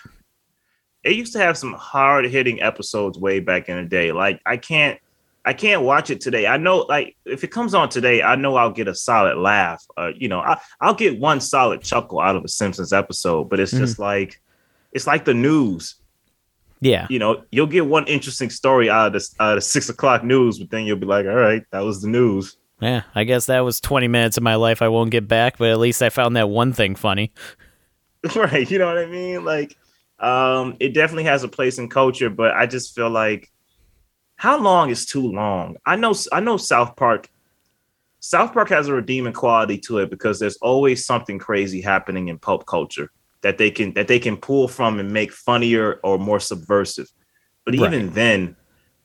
[1.06, 4.12] it used to have some hard hitting episodes way back in the day.
[4.12, 5.00] Like I can't
[5.46, 6.48] I can't watch it today.
[6.48, 9.86] I know like if it comes on today, I know I'll get a solid laugh.
[9.96, 13.60] Uh, you know, I, will get one solid chuckle out of a Simpsons episode, but
[13.60, 13.84] it's mm-hmm.
[13.84, 14.42] just like
[14.92, 15.96] it's like the news.
[16.82, 17.06] Yeah.
[17.10, 20.58] You know, you'll get one interesting story out of this out of six o'clock news,
[20.58, 22.58] but then you'll be like, all right, that was the news.
[22.82, 25.70] Yeah, I guess that was 20 minutes of my life I won't get back, but
[25.70, 27.32] at least I found that one thing funny.
[28.36, 28.70] Right.
[28.72, 29.46] You know what I mean?
[29.46, 29.78] Like
[30.20, 33.52] um, it definitely has a place in culture, but I just feel like
[34.38, 35.78] how long is too long?
[35.86, 37.30] I know I know South Park.
[38.20, 42.40] South Park has a redeeming quality to it because there's always something crazy happening in
[42.40, 46.40] pop culture that they can that they can pull from and make funnier or more
[46.40, 47.12] subversive.
[47.66, 48.14] But even right.
[48.14, 48.56] then,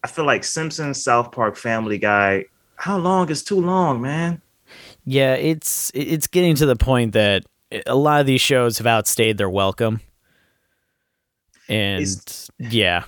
[0.03, 2.45] I feel like Simpsons, South Park, Family Guy,
[2.77, 4.41] how long is too long, man?
[5.05, 7.45] Yeah, it's it's getting to the point that
[7.87, 10.01] a lot of these shows have outstayed their welcome
[11.71, 13.05] and it's, yeah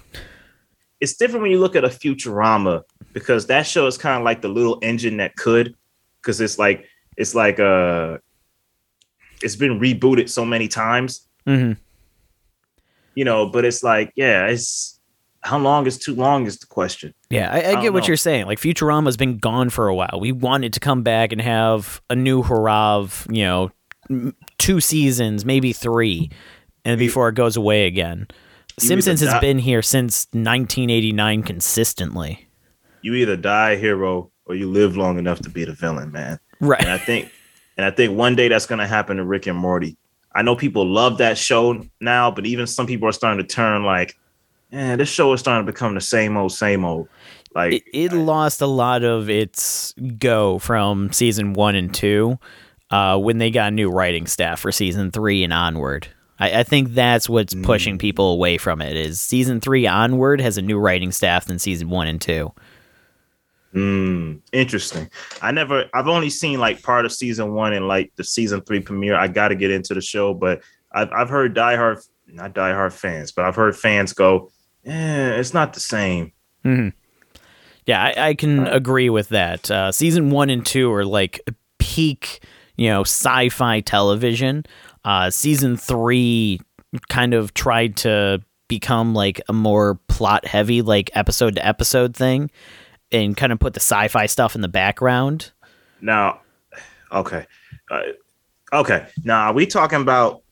[1.03, 4.41] it's different when you look at a Futurama because that show is kind of like
[4.41, 5.75] the little engine that could,
[6.21, 8.19] because it's like it's like uh
[9.43, 11.27] it's been rebooted so many times.
[11.45, 11.73] hmm
[13.17, 15.01] You know, but it's like, yeah, it's
[15.41, 17.13] how long is too long is the question.
[17.31, 18.07] Yeah, I, I, don't get what know.
[18.07, 18.47] you're saying.
[18.47, 20.19] Like Futurama's been gone for a while.
[20.21, 23.73] We wanted to come back and have a new hurrah of, you know,
[24.59, 26.31] two seasons, maybe three,
[26.85, 28.29] and before it goes away again.
[28.79, 32.49] Simpsons has been here since 1989 consistently.
[33.03, 36.39] You either die a hero or you live long enough to be the villain, man.
[36.61, 36.81] Right.
[36.81, 36.91] And.
[36.91, 37.31] I think
[37.77, 39.97] and I think one day that's gonna happen to Rick and Morty.
[40.35, 43.85] I know people love that show now, but even some people are starting to turn
[43.85, 44.19] like,
[44.71, 47.09] "Man, this show is starting to become the same old, same old.
[47.55, 52.39] Like It, it lost a lot of its go from season one and two
[52.91, 56.09] uh, when they got a new writing staff for season three and onward.
[56.39, 58.97] I, I think that's what's pushing people away from it.
[58.97, 62.53] Is season three onward has a new writing staff than season one and two.
[63.75, 65.09] Mm, interesting.
[65.41, 65.87] I never.
[65.95, 69.17] I've only seen like part of season one and like the season three premiere.
[69.17, 73.33] I got to get into the show, but I've I've heard diehard, not diehard fans,
[73.33, 74.51] but I've heard fans go,
[74.85, 76.89] "Eh, it's not the same." Hmm.
[77.87, 79.71] Yeah, I, I can agree with that.
[79.71, 81.41] Uh, season one and two are like
[81.79, 82.45] peak,
[82.77, 84.65] you know, sci-fi television.
[85.05, 86.61] Uh, season three
[87.09, 92.51] kind of tried to become like a more plot-heavy, like episode to episode thing,
[93.11, 95.53] and kind of put the sci-fi stuff in the background.
[96.01, 96.41] Now,
[97.11, 97.47] okay,
[97.91, 98.01] uh,
[98.73, 99.07] okay.
[99.25, 100.43] Now, are we talking about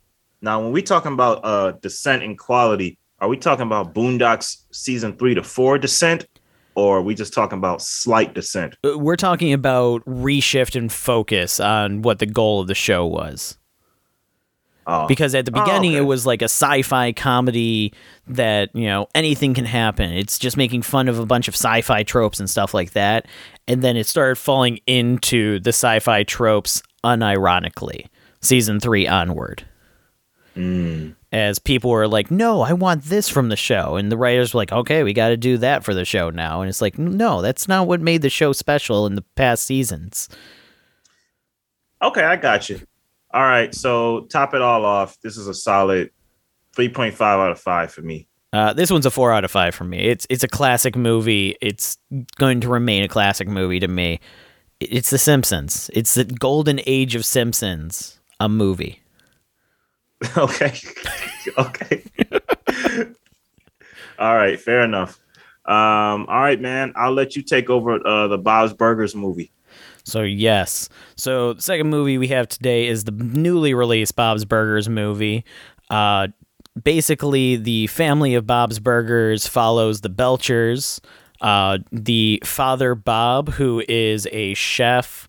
[0.43, 2.99] now when we talking about uh descent in quality?
[3.21, 6.27] Are we talking about Boondocks season three to four descent,
[6.75, 8.77] or are we just talking about slight descent?
[8.83, 13.59] Uh, We're talking about reshift and focus on what the goal of the show was.
[14.93, 15.99] Oh, because at the Oh, beginning okay.
[15.99, 17.93] it was like a sci-fi comedy
[18.27, 20.11] that you know anything can happen.
[20.13, 23.27] It's just making fun of a bunch of sci-fi tropes and stuff like that.
[23.69, 28.07] And then it started falling into the sci-fi tropes unironically
[28.41, 29.65] season three onward.
[30.57, 31.15] Mm.
[31.31, 33.95] as people were like no i want this from the show.
[33.95, 36.61] And the writers were like okay we got to do that for the show now.
[36.61, 40.29] And it's like no that's not what made the show special in the past seasons.
[42.03, 42.81] Okay, I got you.
[43.33, 45.19] All right, so top it all off.
[45.23, 46.11] This is a solid
[46.77, 48.27] 3.5 out of 5 for me.
[48.53, 49.99] Uh, this one's a four out of five for me.
[49.99, 51.57] It's it's a classic movie.
[51.61, 51.99] It's
[52.37, 54.19] going to remain a classic movie to me.
[54.81, 55.91] It's The Simpsons.
[55.93, 58.19] It's the golden age of Simpsons.
[58.41, 59.01] A movie.
[60.37, 60.75] okay.
[61.59, 62.03] okay.
[64.19, 65.21] all right, fair enough.
[65.67, 66.93] Um, all right, man.
[66.97, 69.53] I'll let you take over uh, the Bob's Burgers movie.
[70.11, 70.89] So yes.
[71.17, 75.45] So the second movie we have today is the newly released Bob's Burgers movie.
[75.89, 76.29] Uh,
[76.83, 81.01] basically, the family of Bob's Burgers follows the Belchers.
[81.41, 85.27] Uh, the father Bob, who is a chef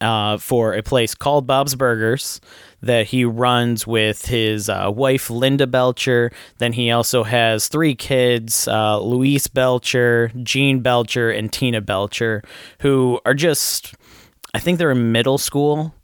[0.00, 2.40] uh, for a place called Bob's Burgers
[2.82, 6.32] that he runs with his uh, wife Linda Belcher.
[6.58, 12.42] Then he also has three kids: uh, Louise Belcher, Gene Belcher, and Tina Belcher,
[12.80, 13.94] who are just
[14.54, 15.94] I think they're in middle school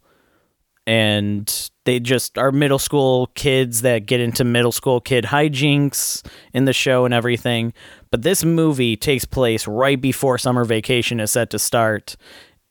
[0.87, 6.65] and they just are middle school kids that get into middle school kid hijinks in
[6.65, 7.75] the show and everything.
[8.11, 12.17] But this movie takes place right before summer vacation is set to start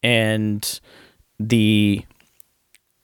[0.01, 0.79] and
[1.39, 2.03] the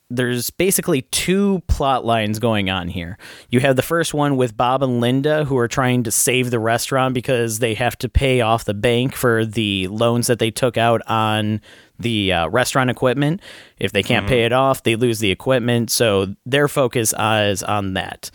[0.10, 3.18] there's basically two plot lines going on here.
[3.50, 6.60] You have the first one with Bob and Linda who are trying to save the
[6.60, 10.78] restaurant because they have to pay off the bank for the loans that they took
[10.78, 11.62] out on
[11.99, 13.41] the uh, restaurant equipment.
[13.79, 15.91] If they can't pay it off, they lose the equipment.
[15.91, 18.32] So their focus is on that.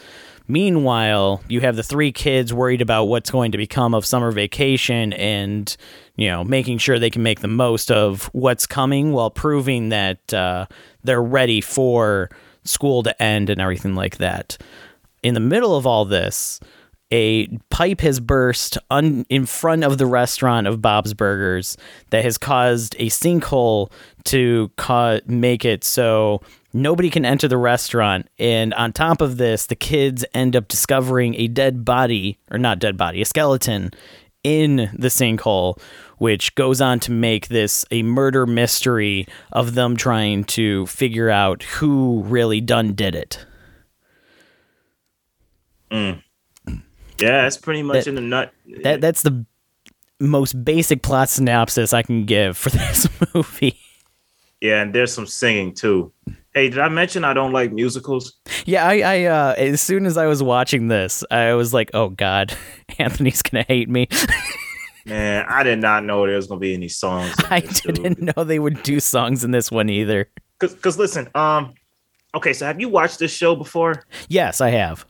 [0.50, 5.12] Meanwhile, you have the three kids worried about what's going to become of summer vacation
[5.12, 5.76] and,
[6.16, 10.32] you know, making sure they can make the most of what's coming while proving that
[10.32, 10.64] uh,
[11.04, 12.30] they're ready for
[12.64, 14.56] school to end and everything like that.
[15.22, 16.60] In the middle of all this,
[17.10, 21.76] a pipe has burst un- in front of the restaurant of Bob's Burgers
[22.10, 23.90] that has caused a sinkhole
[24.24, 26.42] to ca- make it so
[26.72, 28.28] nobody can enter the restaurant.
[28.38, 32.78] And on top of this, the kids end up discovering a dead body, or not
[32.78, 33.90] dead body, a skeleton
[34.44, 35.80] in the sinkhole,
[36.18, 41.62] which goes on to make this a murder mystery of them trying to figure out
[41.62, 43.44] who really done did it.
[45.90, 46.22] Mm.
[47.20, 48.52] Yeah, that's pretty much That- in the nut.
[48.82, 49.44] That that's the
[50.20, 53.78] most basic plot synopsis I can give for this movie.
[54.60, 56.12] Yeah, and there's some singing too.
[56.54, 58.32] Hey, did I mention I don't like musicals?
[58.64, 62.08] Yeah, I, I uh, as soon as I was watching this, I was like, "Oh
[62.08, 62.52] God,
[62.98, 64.08] Anthony's gonna hate me."
[65.06, 67.34] Man, I did not know there was gonna be any songs.
[67.50, 68.36] I didn't dude.
[68.36, 70.28] know they would do songs in this one either.
[70.58, 71.74] Cause, cause listen, um,
[72.34, 74.04] okay, so have you watched this show before?
[74.28, 75.06] Yes, I have.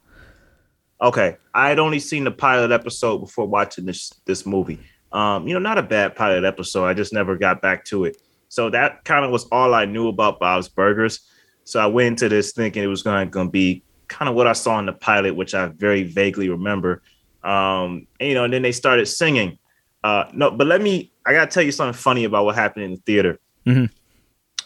[1.00, 4.80] Okay, I had only seen the pilot episode before watching this this movie.
[5.12, 6.86] Um, you know, not a bad pilot episode.
[6.86, 8.20] I just never got back to it.
[8.48, 11.20] So that kind of was all I knew about Bob's Burgers.
[11.64, 14.54] So I went into this thinking it was going to be kind of what I
[14.54, 17.02] saw in the pilot, which I very vaguely remember.
[17.44, 19.58] Um, and, you know, and then they started singing.
[20.02, 21.12] Uh, no, but let me.
[21.26, 23.38] I gotta tell you something funny about what happened in the theater.
[23.66, 23.86] Mm-hmm.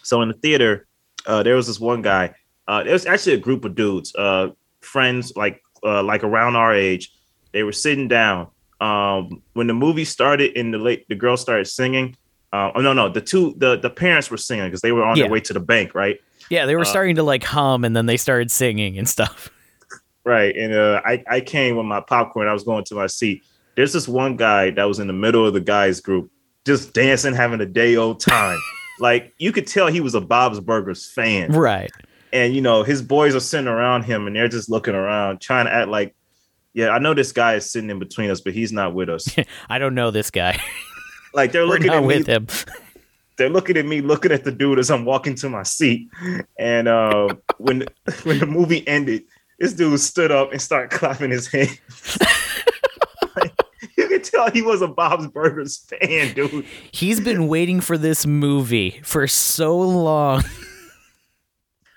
[0.03, 0.87] So in the theater,
[1.27, 2.35] uh, there was this one guy.
[2.69, 4.49] Uh, there was actually a group of dudes, uh,
[4.81, 7.13] friends like uh, like around our age.
[7.53, 8.49] They were sitting down.
[8.81, 12.17] Um, when the movie started and the late the girl started singing.
[12.53, 15.17] Uh, oh no, no, the two the the parents were singing because they were on
[15.17, 15.25] yeah.
[15.25, 16.21] their way to the bank, right?
[16.51, 19.51] Yeah, they were uh, starting to like hum, and then they started singing and stuff.
[20.25, 22.47] Right, and uh, I I came with my popcorn.
[22.47, 23.43] I was going to my seat.
[23.75, 26.31] There's this one guy that was in the middle of the guys group,
[26.65, 28.57] just dancing, having a day old time.
[29.01, 31.91] like you could tell he was a Bob's Burgers fan, right?
[32.33, 35.67] And you know his boys are sitting around him, and they're just looking around, trying
[35.67, 36.15] to act like,
[36.75, 39.29] yeah, I know this guy is sitting in between us, but he's not with us.
[39.69, 40.61] I don't know this guy.
[41.35, 42.47] like they're looking at with me, him
[43.37, 46.09] they're looking at me, looking at the dude as I'm walking to my seat.
[46.59, 47.87] And uh, when
[48.25, 49.25] when the movie ended,
[49.59, 51.79] this dude stood up and started clapping his hands.
[53.97, 56.65] you can tell he was a Bob's Burgers fan, dude.
[56.93, 60.43] He's been waiting for this movie for so long.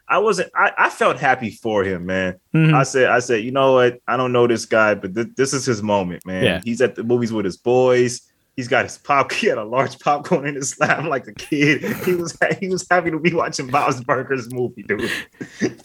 [0.07, 0.51] I wasn't.
[0.55, 2.39] I, I felt happy for him, man.
[2.53, 2.75] Mm-hmm.
[2.75, 3.99] I said, I said, you know what?
[4.07, 6.43] I don't know this guy, but th- this is his moment, man.
[6.43, 6.61] Yeah.
[6.63, 8.21] He's at the movies with his boys
[8.55, 9.31] he's got his pop.
[9.35, 11.83] He had a large popcorn in his lap like a kid.
[12.05, 15.11] He was he was happy to be watching Bob's Burgers movie, dude.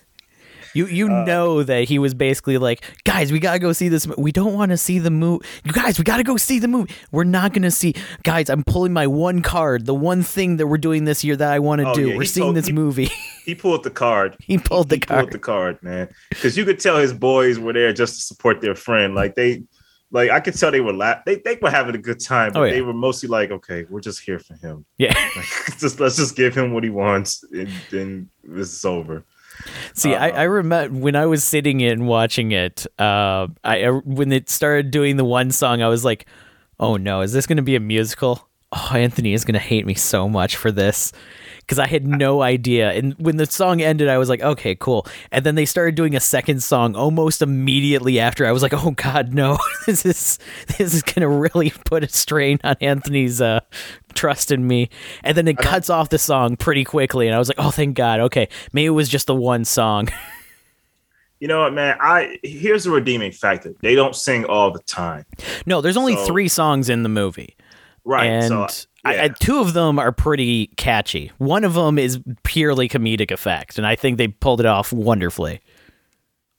[0.75, 4.07] You you uh, know that he was basically like, guys, we gotta go see this.
[4.07, 5.45] We don't want to see the movie.
[5.65, 6.93] You guys, we gotta go see the movie.
[7.11, 7.95] We're not gonna see.
[8.23, 11.53] Guys, I'm pulling my one card, the one thing that we're doing this year that
[11.53, 12.09] I want to oh, do.
[12.11, 13.11] Yeah, we're seeing this he, movie.
[13.47, 14.37] He pulled the card.
[14.39, 15.21] He pulled the he card.
[15.21, 16.09] Pulled the card, man.
[16.29, 19.15] Because you could tell his boys were there just to support their friend.
[19.15, 19.65] Like they
[20.13, 22.61] like I could tell they were la- they they were having a good time, but
[22.61, 22.73] oh, yeah.
[22.73, 24.85] they were mostly like, okay, we're just here for him.
[24.99, 25.47] Yeah, like,
[25.79, 29.25] just let's just give him what he wants, and then this is over.
[29.95, 32.87] See, uh, I, I remember when I was sitting in watching it.
[32.99, 36.27] Uh, I when it started doing the one song, I was like,
[36.79, 39.85] "Oh no, is this going to be a musical?" Oh, Anthony is going to hate
[39.85, 41.13] me so much for this
[41.71, 42.91] because I had no idea.
[42.91, 45.07] And when the song ended, I was like, okay, cool.
[45.31, 48.45] And then they started doing a second song almost immediately after.
[48.45, 49.57] I was like, oh god, no,
[49.87, 53.61] this is this is gonna really put a strain on Anthony's uh,
[54.15, 54.91] trust in me.
[55.23, 57.95] And then it cuts off the song pretty quickly, and I was like, oh, thank
[57.95, 58.19] God.
[58.19, 60.09] Okay, maybe it was just the one song.
[61.43, 61.97] You know what, man?
[62.03, 63.73] I here's the redeeming factor.
[63.81, 65.25] They don't sing all the time.
[65.65, 67.57] No, there's only so, three songs in the movie.
[68.05, 68.27] Right.
[68.27, 69.25] And so yeah.
[69.25, 71.33] I, two of them are pretty catchy.
[71.39, 75.61] One of them is purely comedic effect, and I think they pulled it off wonderfully.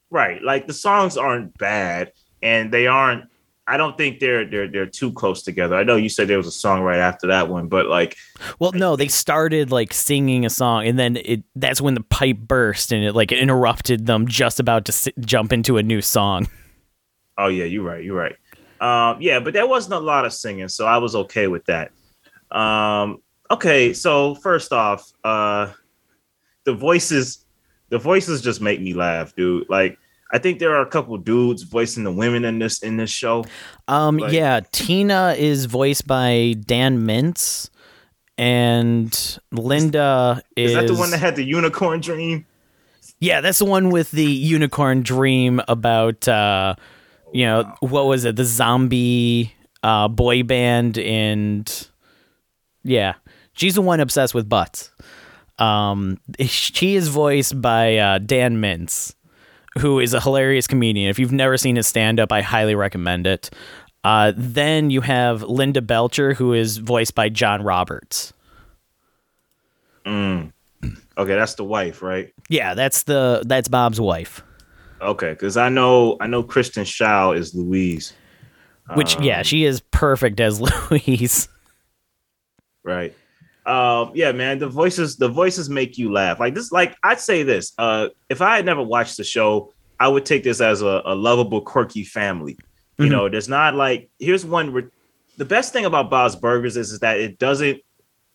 [0.10, 2.12] Right, like the songs aren't bad,
[2.42, 3.26] and they aren't.
[3.68, 5.76] I don't think they're they're they're too close together.
[5.76, 8.18] I know you said there was a song right after that one, but like,
[8.60, 12.38] well, no, they started like singing a song, and then it that's when the pipe
[12.40, 16.50] burst, and it like interrupted them just about to s- jump into a new song.
[17.38, 18.04] Oh yeah, you're right.
[18.04, 18.36] You're right.
[18.82, 21.92] Um, yeah, but there wasn't a lot of singing, so I was okay with that.
[22.52, 25.72] Um, okay, so first off, uh,
[26.66, 27.46] the voices,
[27.90, 29.70] the voices just make me laugh, dude.
[29.70, 29.98] Like,
[30.34, 33.46] I think there are a couple dudes voicing the women in this in this show.
[33.88, 37.70] Um, like, yeah, Tina is voiced by Dan Mintz,
[38.38, 42.46] and Linda is, is that the one that had the unicorn dream?
[43.20, 46.76] Yeah, that's the one with the unicorn dream about uh,
[47.32, 47.78] you know, wow.
[47.82, 48.36] what was it?
[48.36, 51.90] The zombie uh, boy band and
[52.84, 53.14] yeah,
[53.54, 54.92] she's the one obsessed with butts.
[55.60, 59.14] Um, she is voiced by uh, Dan Mintz,
[59.80, 61.10] who is a hilarious comedian.
[61.10, 63.50] If you've never seen his stand up, I highly recommend it.
[64.04, 68.34] Uh, then you have Linda Belcher, who is voiced by John Roberts.
[70.06, 70.52] Mm.
[71.18, 72.34] Okay, that's the wife, right?
[72.50, 74.44] Yeah, that's the that's Bob's wife.
[75.02, 78.14] Okay, because I know I know Kristen Schaal is Louise.
[78.96, 80.60] Which um, yeah, she is perfect as
[80.90, 81.48] Louise.
[82.84, 83.16] Right.
[83.66, 86.40] Um, yeah, man, the voices the voices make you laugh.
[86.40, 87.74] Like this, like I'd say this.
[87.78, 91.14] Uh, if I had never watched the show, I would take this as a, a
[91.14, 92.58] lovable, quirky family.
[92.98, 93.12] You mm-hmm.
[93.12, 94.74] know, there's not like here's one.
[94.74, 94.90] Re-
[95.38, 97.82] the best thing about Bob's Burgers is, is that it doesn't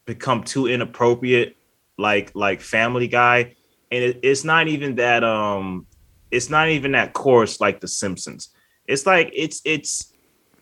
[0.04, 1.56] become too inappropriate,
[1.98, 3.56] like like Family Guy.
[3.90, 5.86] and it, it's not even that um,
[6.30, 8.50] it's not even that coarse like The Simpsons.
[8.86, 10.12] It's like it's it's.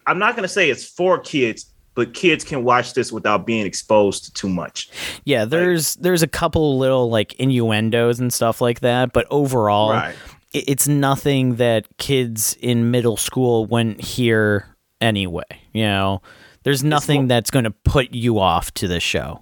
[0.07, 4.25] I'm not gonna say it's for kids, but kids can watch this without being exposed
[4.25, 4.91] to too much.
[5.25, 9.91] Yeah, there's like, there's a couple little like innuendos and stuff like that, but overall,
[9.91, 10.17] right.
[10.53, 15.45] it's nothing that kids in middle school wouldn't hear anyway.
[15.73, 16.23] You know,
[16.65, 19.41] there's nothing more, that's going to put you off to the show.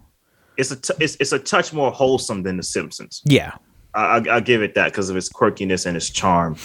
[0.56, 3.22] It's a t- it's, it's a touch more wholesome than The Simpsons.
[3.24, 3.52] Yeah,
[3.94, 6.56] I, will give it that because of its quirkiness and its charm.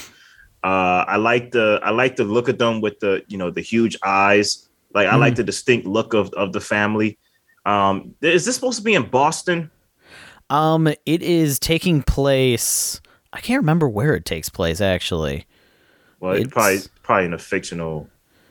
[0.64, 3.62] Uh, I like the I like the look of them with the you know the
[3.62, 4.67] huge eyes.
[4.98, 5.20] Like I mm.
[5.20, 7.20] like the distinct look of of the family.
[7.68, 9.70] Um, is this supposed to be in Boston?
[10.50, 13.00] Um, it is taking place.
[13.32, 15.46] I can't remember where it takes place actually.
[16.20, 18.10] Well, it's, it's probably probably in a fictional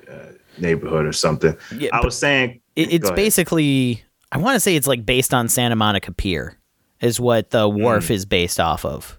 [0.09, 1.57] uh, neighborhood or something.
[1.77, 4.05] Yeah, I was saying it, it's basically.
[4.31, 6.57] I want to say it's like based on Santa Monica Pier
[7.01, 8.11] is what the wharf mm.
[8.13, 9.19] is based off of.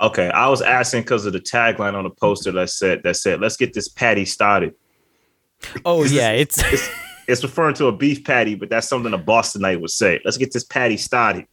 [0.00, 3.38] Okay, I was asking because of the tagline on the poster that said that said
[3.42, 4.72] "Let's get this patty started."
[5.84, 6.88] Oh yeah, it's, it's
[7.28, 10.20] it's referring to a beef patty, but that's something a Bostonite would say.
[10.24, 11.46] Let's get this patty started.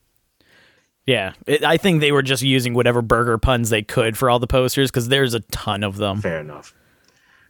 [1.05, 4.39] Yeah, it, I think they were just using whatever burger puns they could for all
[4.39, 6.21] the posters because there's a ton of them.
[6.21, 6.73] Fair enough.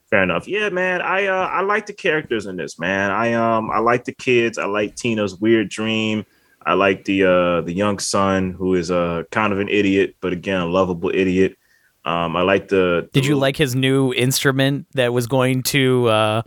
[0.09, 0.47] Fair enough.
[0.47, 1.01] Yeah, man.
[1.01, 3.11] I uh, I like the characters in this, man.
[3.11, 4.57] I um I like the kids.
[4.57, 6.25] I like Tina's weird dream.
[6.65, 10.15] I like the uh, the young son who is a uh, kind of an idiot,
[10.21, 11.57] but again a lovable idiot.
[12.05, 13.09] Um, I like the.
[13.13, 16.41] Did you like his new instrument that was going to uh,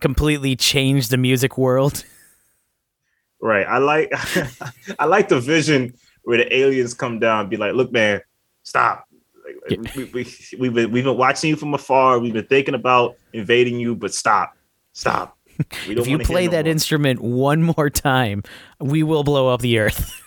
[0.00, 2.04] completely change the music world?
[3.44, 3.66] Right.
[3.66, 4.10] I like
[4.98, 5.92] I like the vision
[6.22, 8.22] where the aliens come down and be like, "Look, man,
[8.62, 9.06] stop.
[9.44, 9.92] Like, yeah.
[9.94, 10.26] we, we,
[10.58, 12.18] we, have been, we've been watching you from afar.
[12.18, 14.56] We've been thinking about invading you, but stop,
[14.94, 15.36] stop."
[15.86, 16.72] if you play that more.
[16.72, 18.42] instrument one more time,
[18.80, 20.22] we will blow up the earth.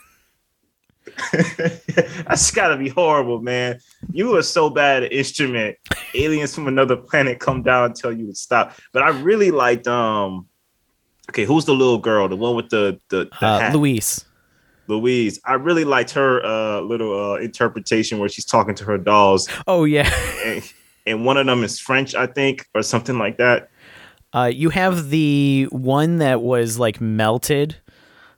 [2.27, 3.79] That's gotta be horrible, man.
[4.11, 5.77] You are so bad at instrument.
[6.13, 8.77] Aliens from another planet come down and tell you to stop.
[8.93, 10.47] But I really liked um
[11.29, 12.27] okay, who's the little girl?
[12.27, 14.25] The one with the the, the uh, Louise.
[14.87, 15.39] Louise.
[15.43, 19.47] I really liked her uh little uh interpretation where she's talking to her dolls.
[19.65, 20.09] Oh yeah.
[20.45, 20.73] and,
[21.05, 23.69] and one of them is French, I think, or something like that.
[24.33, 27.77] Uh, you have the one that was like melted.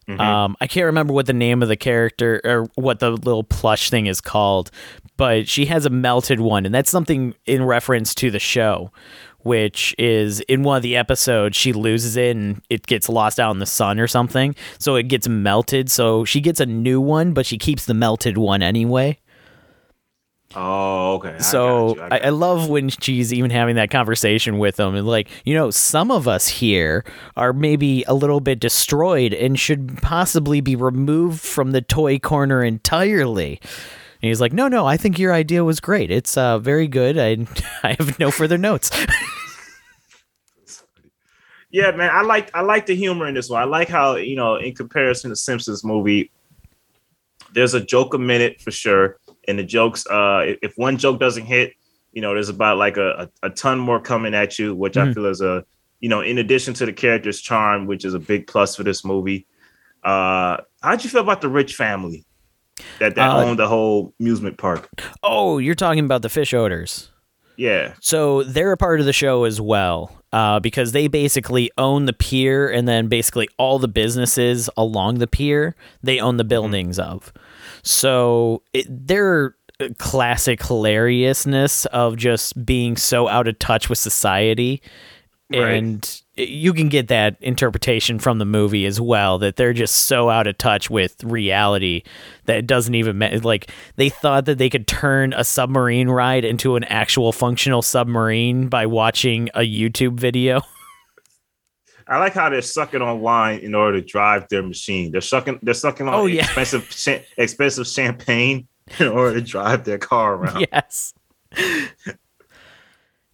[0.09, 0.19] Mm-hmm.
[0.19, 3.91] Um, I can't remember what the name of the character or what the little plush
[3.91, 4.71] thing is called,
[5.17, 8.91] but she has a melted one, and that's something in reference to the show,
[9.41, 13.51] which is in one of the episodes she loses it and it gets lost out
[13.51, 15.91] in the sun or something, so it gets melted.
[15.91, 19.19] So she gets a new one, but she keeps the melted one anyway.
[20.55, 21.35] Oh, okay.
[21.35, 25.29] I so I, I, love when she's even having that conversation with them, and like,
[25.45, 27.05] you know, some of us here
[27.37, 32.63] are maybe a little bit destroyed and should possibly be removed from the toy corner
[32.63, 33.59] entirely.
[34.23, 36.09] And he's like, no, no, I think your idea was great.
[36.09, 37.19] It's uh, very good.
[37.19, 37.45] I
[37.87, 38.89] I have no further notes.
[41.69, 43.61] yeah, man, I like I like the humor in this one.
[43.61, 46.31] I like how you know, in comparison to Simpsons movie,
[47.53, 49.19] there's a joke a minute for sure
[49.49, 51.73] and the jokes uh if one joke doesn't hit
[52.13, 55.09] you know there's about like a, a, a ton more coming at you which mm-hmm.
[55.09, 55.65] i feel is a
[55.99, 59.03] you know in addition to the character's charm which is a big plus for this
[59.03, 59.45] movie
[60.03, 62.23] uh how'd you feel about the rich family
[62.99, 64.89] that that uh, owned the whole amusement park
[65.23, 67.09] oh you're talking about the Fischoeders
[67.57, 72.05] yeah so they're a part of the show as well uh, because they basically own
[72.05, 76.49] the pier and then basically all the businesses along the pier they own the mm-hmm.
[76.49, 77.11] buildings mm-hmm.
[77.11, 77.33] of
[77.83, 84.81] so it, their uh, classic hilariousness of just being so out of touch with society.
[85.51, 85.73] Right.
[85.73, 89.95] And uh, you can get that interpretation from the movie as well that they're just
[89.95, 92.03] so out of touch with reality
[92.45, 93.39] that it doesn't even matter.
[93.39, 98.67] Like they thought that they could turn a submarine ride into an actual functional submarine
[98.67, 100.61] by watching a YouTube video.
[102.09, 105.11] I like how they're sucking on wine in order to drive their machine.
[105.11, 105.59] They're sucking.
[105.61, 106.43] They're sucking on oh, yeah.
[106.43, 108.67] expensive, expensive champagne
[108.99, 110.65] in order to drive their car around.
[110.71, 111.13] Yes.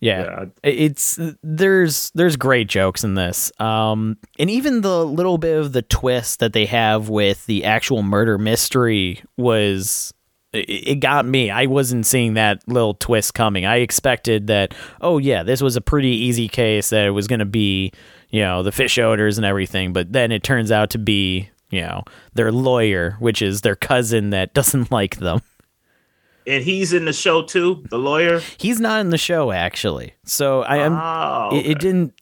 [0.01, 0.21] Yeah.
[0.21, 0.45] yeah.
[0.61, 3.51] It's there's there's great jokes in this.
[3.59, 8.03] Um and even the little bit of the twist that they have with the actual
[8.03, 10.13] murder mystery was
[10.53, 11.49] it got me.
[11.49, 13.65] I wasn't seeing that little twist coming.
[13.65, 17.39] I expected that oh yeah, this was a pretty easy case that it was going
[17.39, 17.91] to be
[18.35, 19.93] you know, the Fischoeders and everything.
[19.93, 24.31] But then it turns out to be, you know, their lawyer, which is their cousin
[24.31, 25.41] that doesn't like them.
[26.45, 28.41] And he's in the show too, the lawyer.
[28.57, 30.15] He's not in the show actually.
[30.25, 30.93] So I am.
[30.93, 31.59] Oh, okay.
[31.59, 32.13] it, it, didn't.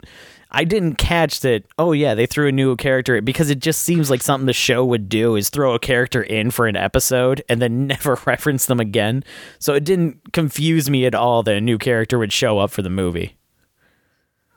[0.51, 1.64] I didn't catch that.
[1.80, 4.86] Oh yeah, they threw a new character because it just seems like something the show
[4.86, 8.80] would do is throw a character in for an episode and then never reference them
[8.80, 9.24] again.
[9.57, 12.84] So it didn't confuse me at all that a new character would show up for
[12.84, 13.36] the movie.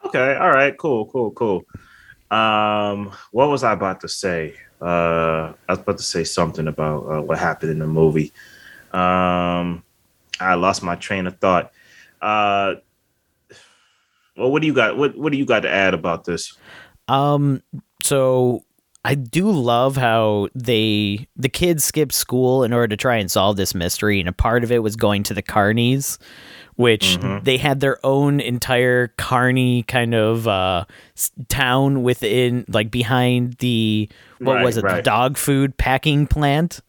[0.06, 1.64] Okay, all right, cool, cool, cool.
[2.30, 4.54] Um, what was I about to say?
[4.80, 8.32] Uh, I was about to say something about uh, what happened in the movie.
[8.92, 9.82] Um,
[10.38, 11.72] I lost my train of thought.
[12.22, 12.74] Uh,
[14.36, 14.96] well, what do you got?
[14.96, 16.56] What What do you got to add about this?
[17.08, 17.62] Um,
[18.00, 18.64] so
[19.04, 23.56] I do love how they the kids skipped school in order to try and solve
[23.56, 26.18] this mystery, and a part of it was going to the Carnies,
[26.76, 27.44] which Mhm.
[27.44, 30.84] they had their own entire Carney kind of uh,
[31.48, 34.08] town within, like behind the
[34.38, 36.80] what Right, was it, the dog food packing plant?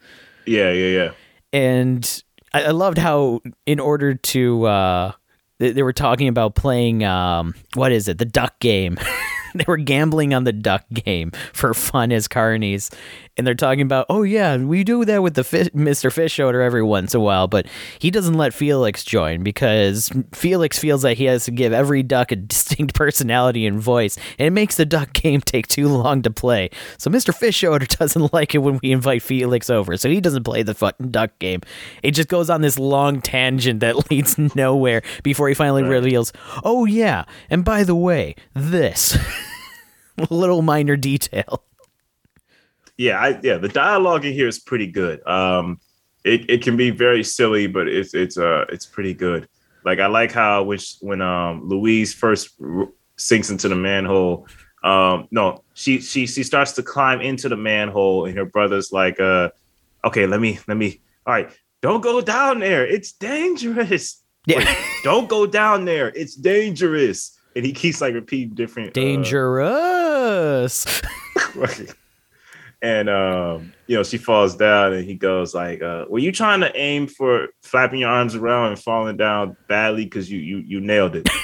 [0.45, 1.11] Yeah, yeah, yeah.
[1.53, 2.23] and
[2.53, 5.11] I, I loved how in order to uh
[5.59, 8.17] they, they were talking about playing um what is it?
[8.17, 8.97] The duck game.
[9.55, 12.93] They were gambling on the duck game for fun as carnies
[13.37, 16.83] and they're talking about oh yeah we do that with the fish, mr Fischoeder every
[16.83, 17.65] once in a while but
[17.99, 22.31] he doesn't let felix join because felix feels like he has to give every duck
[22.31, 26.31] a distinct personality and voice and it makes the duck game take too long to
[26.31, 26.69] play.
[26.97, 30.63] So mr Fischoeder doesn't like it when we invite felix over so he doesn't play
[30.63, 31.61] the fucking duck game.
[32.03, 35.89] It just goes on this long tangent that leads nowhere before he finally Right.
[35.91, 36.33] reveals
[36.63, 39.17] oh yeah and by the way this
[40.29, 41.63] little minor detail
[42.97, 43.57] yeah, I, yeah.
[43.57, 45.25] The dialogue in here is pretty good.
[45.27, 45.79] Um,
[46.23, 49.47] it, it can be very silly, but it's it's uh it's pretty good.
[49.85, 54.47] Like I like how which when um Louise first r- sinks into the manhole.
[54.83, 59.19] Um, no, she she she starts to climb into the manhole, and her brother's like,
[59.19, 59.49] uh,
[60.03, 61.01] okay, let me let me.
[61.25, 61.49] All right,
[61.81, 62.85] don't go down there.
[62.85, 64.23] It's dangerous.
[64.45, 64.67] yeah Wait,
[65.03, 66.09] don't go down there.
[66.09, 67.37] It's dangerous.
[67.55, 70.85] And he keeps like repeating different uh, dangerous
[71.55, 71.93] Right.
[72.81, 76.59] And um, you know, she falls down and he goes like, uh, were you trying
[76.61, 80.79] to aim for flapping your arms around and falling down badly because you you you
[80.79, 81.27] nailed it.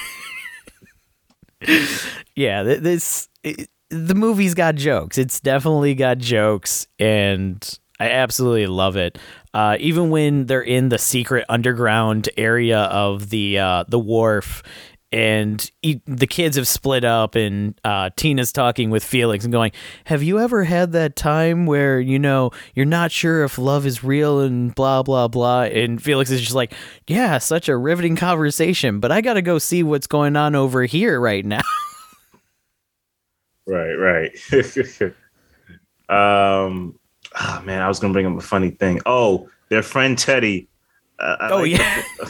[2.35, 8.67] yeah th- this it, the movie's got jokes it's definitely got jokes and i absolutely
[8.67, 9.17] love it
[9.53, 14.63] uh, even when they're in the secret underground area of the uh, the wharf
[15.13, 19.71] and e- the kids have split up and uh, tina's talking with felix and going
[20.05, 24.03] have you ever had that time where you know you're not sure if love is
[24.03, 26.73] real and blah blah blah and felix is just like
[27.07, 31.19] yeah such a riveting conversation but i gotta go see what's going on over here
[31.19, 31.61] right now
[33.67, 34.31] right, right.
[36.09, 36.97] um
[37.39, 38.99] oh man, I was gonna bring up a funny thing.
[39.05, 40.67] Oh, their friend Teddy.
[41.19, 42.03] Uh, Oh, like yeah.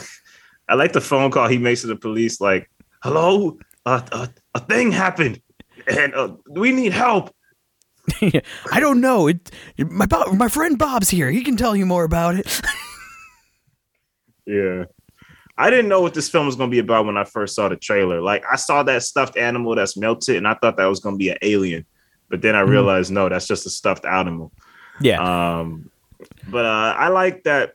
[0.68, 2.70] I like the phone call he makes to the police, like,
[3.04, 5.38] hello, uh, uh, a thing happened
[5.86, 7.30] and uh, we need help.
[8.72, 9.26] I don't know.
[9.28, 11.30] It, my Bob, my friend Bob's here.
[11.30, 12.60] He can tell you more about it.
[14.46, 14.84] Yeah.
[15.56, 17.70] I didn't know what this film was going to be about when I first saw
[17.70, 18.20] the trailer.
[18.20, 21.18] Like, I saw that stuffed animal that's melted, and I thought that was going to
[21.18, 21.86] be an alien.
[22.28, 22.68] But then I Hmm.
[22.68, 24.52] realized, no, that's just a stuffed animal.
[25.00, 25.18] yeah.
[25.60, 25.90] Um,
[26.50, 27.72] but uh, I like that.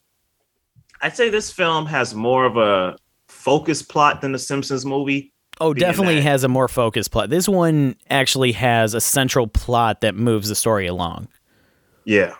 [1.01, 2.95] I'd say this film has more of a
[3.39, 5.31] focus plot than the Simpsons movie.
[5.61, 7.29] oh, definitely has a more focused plot.
[7.29, 11.27] This one actually has a central plot that moves the story along.
[12.05, 12.35] Yeah.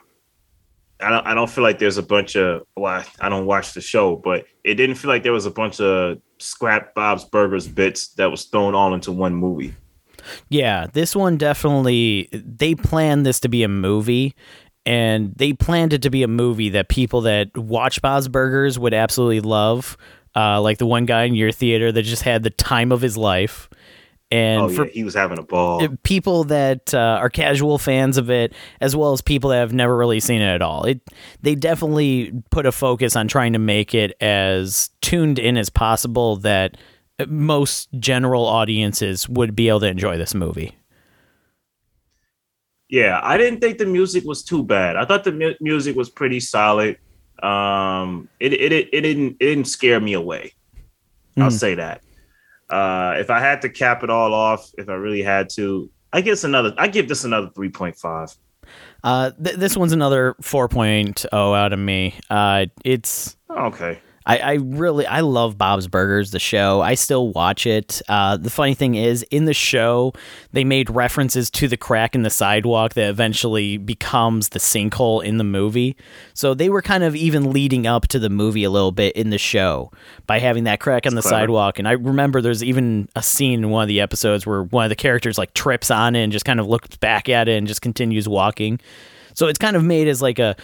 [1.02, 3.74] I don't, I don't feel like there's a bunch of well, I- I don't watch
[3.74, 7.68] the show, but it didn't feel like there was a bunch of scrap Bob's Burgers
[7.68, 9.74] bits that was thrown all into one movie.
[10.50, 14.36] Yeah, this one definitely they planned this to be a movie
[14.86, 18.94] and they planned it to be a movie that people that watch Bob's Burgers would
[18.94, 19.96] absolutely love.
[20.40, 23.18] Uh, like the one guy in your theater that just had the time of his
[23.18, 23.70] life.
[24.32, 25.86] And oh for yeah, he was having a ball.
[26.04, 29.98] people that uh, are casual fans of it, as well as people that have never
[29.98, 30.86] really seen it at all.
[30.86, 31.02] It
[31.42, 36.38] they definitely put a focus on trying to make it as tuned in as possible
[36.38, 36.78] that
[37.20, 40.74] uh, most general audiences would be able to enjoy this movie.
[42.88, 44.96] Yeah, I didn't think the music was too bad.
[44.96, 46.98] I thought the mu- music was pretty solid.
[47.44, 50.54] Um, it it it, it didn't it didn't scare me away.
[51.38, 51.52] I'll Mm.
[51.60, 52.02] say that.
[52.70, 56.22] Uh, if I had to cap it all off, if I really had to, I
[56.22, 56.74] guess another.
[56.78, 58.30] I give this another three point five.
[59.04, 61.26] Uh, th- this one's another 4.0
[61.58, 62.14] out of me.
[62.30, 64.00] Uh, it's Okay.
[64.30, 66.82] I, I really I love Bob's Burgers, the show.
[66.82, 68.00] I still watch it.
[68.08, 70.14] Uh, the funny thing is, in the show,
[70.52, 75.40] they made references to the crack in the sidewalk that eventually becomes the sinkhole in
[75.40, 75.98] the movie.
[76.36, 79.32] So they were kind of even leading up to the movie a little bit in
[79.32, 79.92] the show
[80.28, 81.36] by having that crack in the clever.
[81.36, 81.80] sidewalk.
[81.80, 84.90] And I remember there's even a scene in one of the episodes where one of
[84.90, 87.68] the characters like trips on it and just kind of looks back at it and
[87.68, 88.80] just continues walking.
[89.34, 90.56] So it's kind of made as like a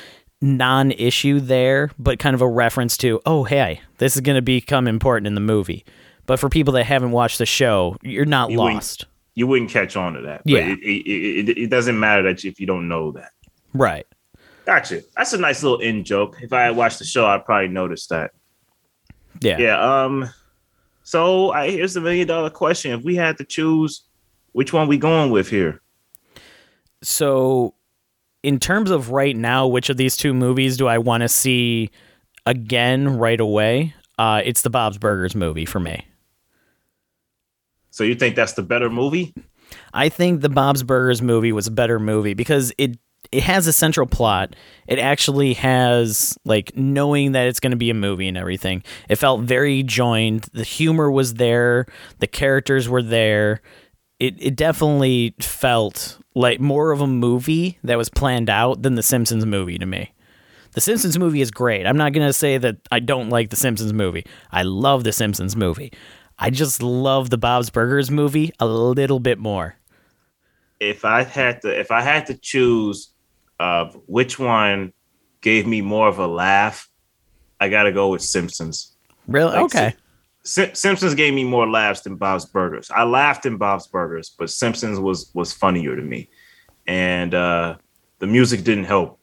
[0.41, 4.87] non-issue there, but kind of a reference to, oh hey, this is going to become
[4.87, 5.85] important in the movie.
[6.25, 9.05] But for people that haven't watched the show, you're not You wouldn't- lost.
[9.37, 10.43] You wouldn't catch on to that.
[10.45, 10.59] But Yeah.
[10.69, 13.31] it, it, it, it doesn't matter that you, if you don't know that.
[13.73, 14.07] Right.
[14.65, 15.01] Gotcha.
[15.17, 16.37] That's a nice little in joke.
[16.41, 18.31] If I had watched the show, I'd probably notice that.
[19.41, 19.57] Yeah.
[19.57, 20.03] Yeah.
[20.05, 20.29] Um.
[21.03, 24.03] So I, here's the million dollar question: If we had to choose,
[24.53, 25.81] which one we going with here?
[27.03, 27.75] So
[28.45, 31.89] in terms of right now, which of these two movies do I want to see
[32.45, 33.95] again right away?
[34.19, 36.05] Uh, it's the Bob's Burgers movie for me.
[37.89, 39.33] So you think that's the better movie?
[39.95, 42.99] I think the Bob's Burgers movie was a better movie because it
[43.31, 44.55] it has a central plot.
[44.87, 48.83] It actually has like knowing that it's going to be a movie and everything.
[49.09, 50.43] It felt very joined.
[50.53, 51.87] The humor was there.
[52.19, 53.61] The characters were there.
[54.19, 59.03] It it definitely felt like more of a movie that was planned out than the
[59.03, 60.11] Simpsons movie to me.
[60.73, 61.85] The Simpsons movie is great.
[61.87, 64.25] I'm not going to say that I don't like the Simpsons movie.
[64.51, 65.93] I love the Simpsons movie.
[66.37, 69.77] I just love the Bob's Burgers movie a little bit more.
[70.81, 73.13] If I had to, if I had to choose,
[73.57, 74.91] uh, which one
[75.39, 76.89] gave me more of a laugh,
[77.61, 78.97] I got to go with Simpsons.
[79.27, 79.53] Really?
[79.53, 79.95] Like, okay.
[80.45, 82.89] Sim- Simpsons gave me more laughs than Bob's Burgers.
[82.95, 86.29] I laughed in Bob's Burgers, but Simpsons was was funnier to me,
[86.87, 87.75] and uh,
[88.19, 89.19] the music didn't help.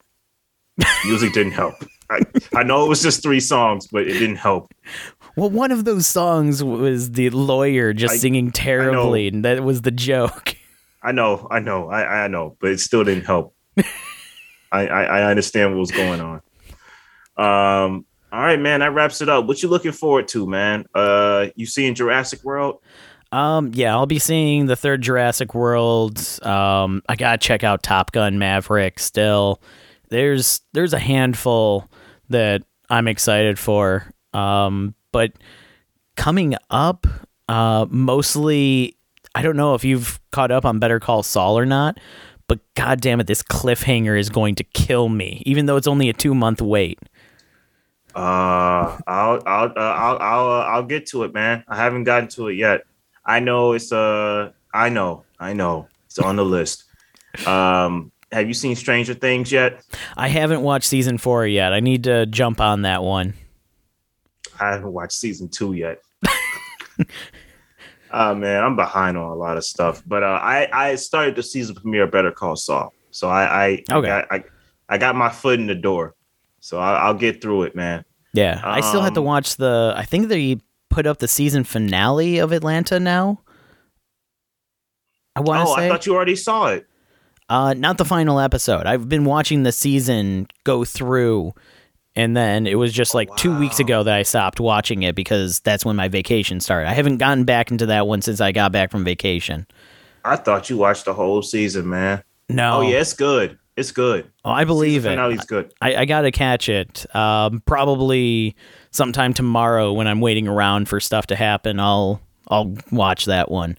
[1.05, 1.75] music didn't help.
[2.11, 2.21] I,
[2.55, 4.75] I know it was just three songs, but it didn't help.
[5.37, 9.83] Well, one of those songs was the lawyer just I- singing terribly, and that was
[9.83, 10.57] the joke.
[11.05, 13.55] I know, I know, I, I know, but it still didn't help.
[14.73, 16.41] I, I I understand what was going on.
[17.37, 18.05] Um.
[18.33, 18.81] All right, man.
[18.81, 19.45] That wraps it up.
[19.47, 20.87] What you looking forward to, man?
[20.95, 22.81] Uh, you seeing Jurassic World?
[23.31, 26.19] Um, yeah, I'll be seeing the third Jurassic World.
[26.43, 28.99] Um, I gotta check out Top Gun Maverick.
[28.99, 29.61] Still,
[30.09, 31.91] there's there's a handful
[32.31, 34.11] that I'm excited for.
[34.33, 35.33] Um, but
[36.17, 37.07] coming up,
[37.49, 38.97] uh, mostly
[39.35, 41.99] I don't know if you've caught up on Better Call Saul or not.
[42.49, 46.11] But god damn it, this cliffhanger is going to kill me, even though it's only
[46.11, 46.99] a two month wait.
[48.15, 51.65] Uh, I'll I'll uh, I'll I'll uh, I'll get to it, man.
[51.69, 52.83] I haven't gotten to it yet.
[53.25, 56.85] I know it's uh I know I know it's on the list.
[57.47, 59.83] Um, have you seen Stranger Things yet?
[60.17, 61.73] I haven't watched season four yet.
[61.73, 63.35] I need to jump on that one.
[64.61, 65.99] I haven't watched season two yet.
[68.11, 70.03] uh man, I'm behind on a lot of stuff.
[70.07, 73.85] But uh, I I started the season premiere of Better Call Saul, so I I,
[73.91, 74.07] I Okay.
[74.09, 74.45] got I,
[74.89, 76.15] I got my foot in the door.
[76.65, 78.05] So I, I'll get through it, man.
[78.33, 79.93] Yeah, I still have to Um, watch the.
[79.97, 80.59] I think they
[80.91, 83.41] put up the season finale of Atlanta now.
[85.37, 86.87] I want to Oh, say, I thought you already saw it.
[87.49, 88.87] uh, not the final episode.
[88.87, 91.53] I've been watching the season go through,
[92.15, 95.61] and then it was just like two weeks ago that I stopped watching it because
[95.61, 96.89] that's when my vacation started.
[96.89, 99.67] I haven't gotten back into that one since I got back from vacation.
[100.25, 102.23] I thought you watched the whole season, man.
[102.49, 103.59] No, Oh yeah, it's good.
[103.83, 104.31] It's good.
[104.45, 105.09] Oh, I believe it.
[105.09, 105.75] Finale's good.
[105.81, 107.05] I, I gotta catch it.
[107.17, 108.55] Um, probably
[108.93, 111.81] sometime tomorrow when I'm waiting around for stuff to happen.
[111.81, 113.77] I'll I'll watch that one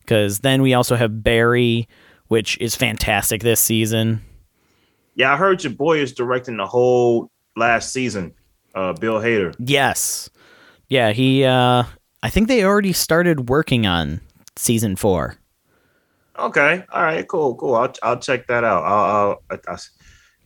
[0.00, 1.88] because then we also have Barry,
[2.28, 4.20] which is fantastic this season.
[5.14, 8.34] Yeah, I heard your boy is directing the whole last season.
[8.74, 9.54] Uh, Bill Hader.
[9.58, 10.28] Yes,
[10.88, 11.12] yeah.
[11.12, 11.44] He.
[11.44, 11.84] Uh,
[12.22, 14.20] I think they already started working on
[14.56, 15.38] season four.
[16.38, 17.74] Okay, all right, cool, cool.
[17.74, 18.84] I'll I'll check that out.
[18.84, 19.80] I'll, I'll, I'll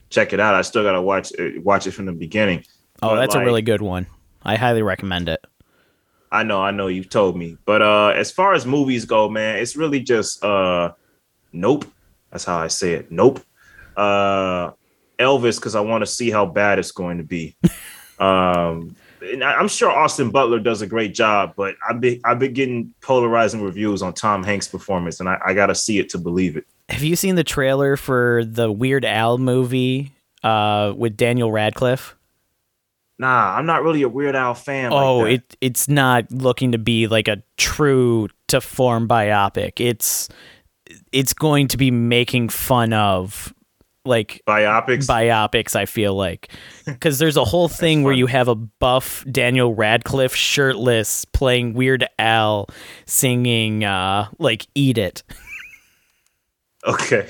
[0.09, 0.55] check it out.
[0.55, 2.64] I still gotta watch it, watch it from the beginning.
[3.03, 4.07] Oh, But, that's like, a really good one.
[4.43, 5.45] I highly recommend it.
[6.32, 6.86] I know, I know.
[6.86, 10.93] You've told me, but uh, as far as movies go, man, it's really just uh,
[11.53, 11.84] nope.
[12.30, 13.11] That's how I say it.
[13.11, 13.41] Nope.
[13.97, 14.70] Uh,
[15.18, 17.57] Elvis, because I want to see how bad it's going to be.
[18.20, 22.52] um, and I'm sure Austin Butler does a great job, but I've been I've been
[22.52, 26.18] getting polarizing reviews on Tom Hanks' performance, and I, I got to see it to
[26.18, 26.66] believe it.
[26.88, 30.12] Have you seen the trailer for the Weird Al movie
[30.42, 32.16] uh, with Daniel Radcliffe?
[33.18, 34.90] Nah, I'm not really a Weird Al fan.
[34.92, 35.30] oh, that.
[35.30, 39.72] it it's not looking to be like a true to form biopic.
[39.78, 40.28] It's
[41.12, 43.52] it's going to be making fun of
[44.05, 45.07] like biopics.
[45.07, 45.76] biopics.
[45.76, 46.51] I feel like
[46.86, 52.07] because there's a whole thing where you have a buff Daniel Radcliffe shirtless playing Weird
[52.18, 52.68] Al
[53.07, 55.22] singing uh, like "Eat It."
[56.86, 57.28] okay.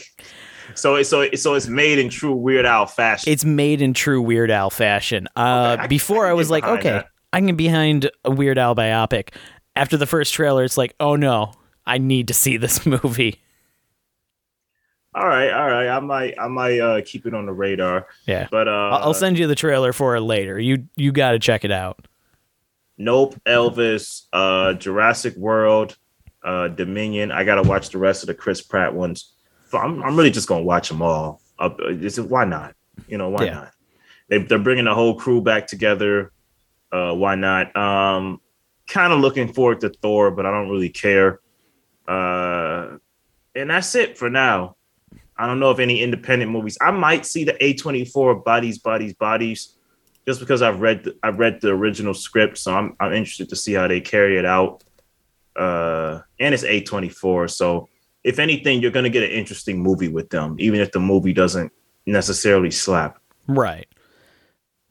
[0.74, 3.32] So so so it's made in true Weird Al fashion.
[3.32, 5.26] It's made in true Weird Al fashion.
[5.36, 7.06] Uh, Okay, I- before I I, was like, okay, that.
[7.32, 9.30] I can be behind a Weird Al biopic.
[9.76, 11.52] After the first trailer, it's like, oh no,
[11.86, 13.40] I need to see this movie.
[15.14, 15.88] All right, all right.
[15.88, 18.06] I might I might uh, keep it on the radar.
[18.26, 18.48] Yeah.
[18.50, 20.58] But uh, I'll send you the trailer for it later.
[20.58, 22.06] You you got to check it out.
[22.98, 25.96] Nope, Elvis, uh, Jurassic World,
[26.44, 27.32] uh, Dominion.
[27.32, 29.32] I gotta watch the rest of the Chris Pratt ones.
[29.72, 31.40] I'm, I'm really just gonna watch them all.
[31.58, 32.74] Uh, it's, why not?
[33.08, 33.54] You know, why Yeah.
[33.54, 33.70] not?
[34.28, 36.30] They, they're bringing the whole crew back together.
[36.92, 37.74] Uh, why not?
[37.74, 38.40] Um,
[38.86, 41.40] kind of looking forward to Thor, but I don't really care.
[42.06, 42.98] Uh,
[43.54, 44.76] and that's it for now.
[45.40, 46.76] I don't know if any independent movies.
[46.82, 49.74] I might see the A24 Bodies, Bodies, Bodies
[50.26, 53.56] just because I've read the, I've read the original script, so I'm I'm interested to
[53.56, 54.84] see how they carry it out.
[55.56, 57.88] Uh, and it's A24, so
[58.22, 61.72] if anything, you're gonna get an interesting movie with them, even if the movie doesn't
[62.04, 63.18] necessarily slap.
[63.48, 63.88] Right.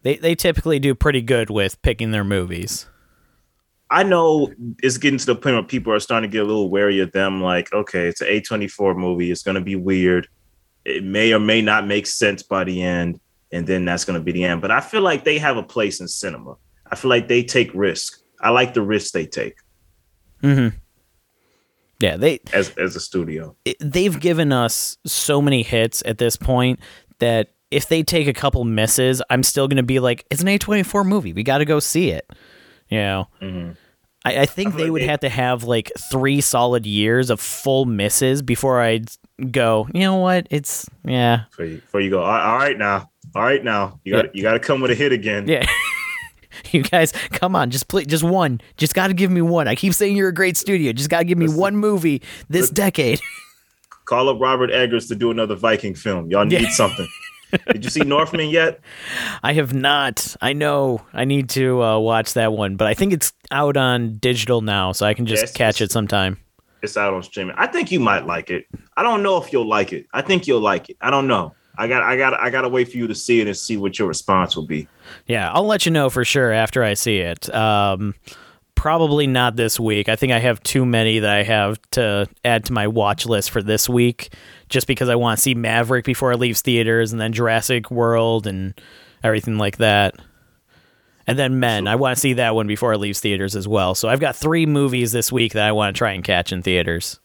[0.02, 2.88] They they typically do pretty good with picking their movies.
[3.92, 6.70] I know it's getting to the point where people are starting to get a little
[6.72, 7.42] wary of them.
[7.42, 9.32] Like, okay, it's an A24 movie.
[9.32, 10.28] It's going to be weird.
[10.90, 13.20] It may or may not make sense by the end.
[13.52, 14.62] And then that's going to be the end.
[14.62, 16.56] But I feel like they have a place in cinema.
[16.92, 18.22] I feel like they take risk.
[18.42, 19.56] I like the risks they take
[20.44, 20.76] Mm-hmm.
[22.00, 23.56] Yeah, they as, as a studio.
[23.66, 26.80] it- they've given us so many hits at this point
[27.20, 30.48] that if they take a couple misses, I'm still going to be like, it's an
[30.48, 31.34] A24 movie.
[31.34, 32.30] We got to go see it.
[32.88, 33.76] You know, Mhm.
[34.26, 38.42] I, I think they would have to have like three solid years of full misses
[38.42, 39.10] before I'd
[39.52, 40.48] go, you know what?
[40.50, 41.44] It's, yeah.
[41.50, 44.30] Before you, before you go, all all right now, all right now, you got to
[44.34, 45.48] you got to come with a hit again.
[45.48, 45.66] Yeah.
[46.72, 48.60] you guys, come on, just play, just one.
[48.76, 49.68] Just got to give me one.
[49.70, 50.92] I keep saying you're a great studio.
[50.92, 51.62] Just got to give me Listen.
[51.62, 53.22] one movie this decade.
[54.06, 56.30] Call up Robert Eggers to do another Viking film.
[56.32, 56.70] Y'all need Yeah.
[56.72, 57.08] something.
[57.72, 58.80] Did you see Northman yet?
[59.44, 60.36] I have not.
[60.42, 64.18] I know I need to uh, watch that one, but I think it's out on
[64.18, 66.38] digital now, so I can just Yes, catch it sometime.
[66.82, 67.56] It's out on streaming.
[67.58, 68.66] I think you might like it.
[68.96, 70.06] I don't know if you'll like it.
[70.14, 70.98] I think you'll like it.
[71.02, 71.54] I don't know.
[71.78, 73.78] I got I got I got to wait for you to see it and see
[73.78, 74.88] what your response will be.
[75.28, 77.54] Yeah, I'll let you know for sure after I see it.
[77.56, 78.16] Um,
[78.80, 80.08] probably not this week.
[80.08, 83.52] I think I have too many that I have to add to my watch list
[83.52, 84.34] for this week,
[84.70, 88.48] just because I want to see Maverick before it leaves theaters, and then Jurassic World
[88.48, 88.74] and
[89.22, 90.16] everything like that.
[91.28, 91.90] And then Men.
[91.90, 93.96] I want to see that one before it leaves theaters as well.
[93.96, 96.64] So I've got three movies this week that I want to try and catch in
[96.64, 97.20] theaters.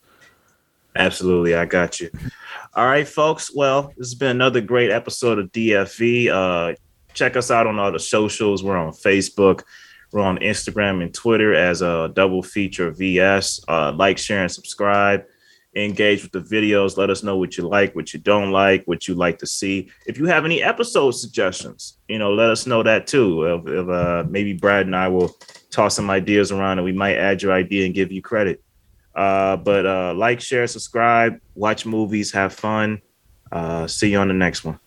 [0.96, 2.10] Absolutely, I got you.
[2.74, 3.54] All right, folks.
[3.54, 6.30] Well, this has been another great episode of DFV.
[6.30, 6.74] Uh,
[7.12, 8.64] check us out on all the socials.
[8.64, 9.62] We're on Facebook.
[10.14, 13.60] We're on Instagram and Twitter as a double feature VS.
[13.66, 15.24] Uh, like, share, and subscribe.
[15.74, 16.96] Engage with the videos.
[16.96, 19.90] Let us know what you like, what you don't like, what you like to see.
[20.06, 23.42] If you have any episode suggestions, you know, let us know that too.
[23.42, 25.36] If, if, uh, maybe Brad and I will
[25.72, 28.62] toss some ideas around, and we might add your idea and give you credit.
[29.16, 33.02] Uh, but uh, like, share, subscribe, watch movies, have fun.
[33.50, 34.78] Uh, see you on the next one.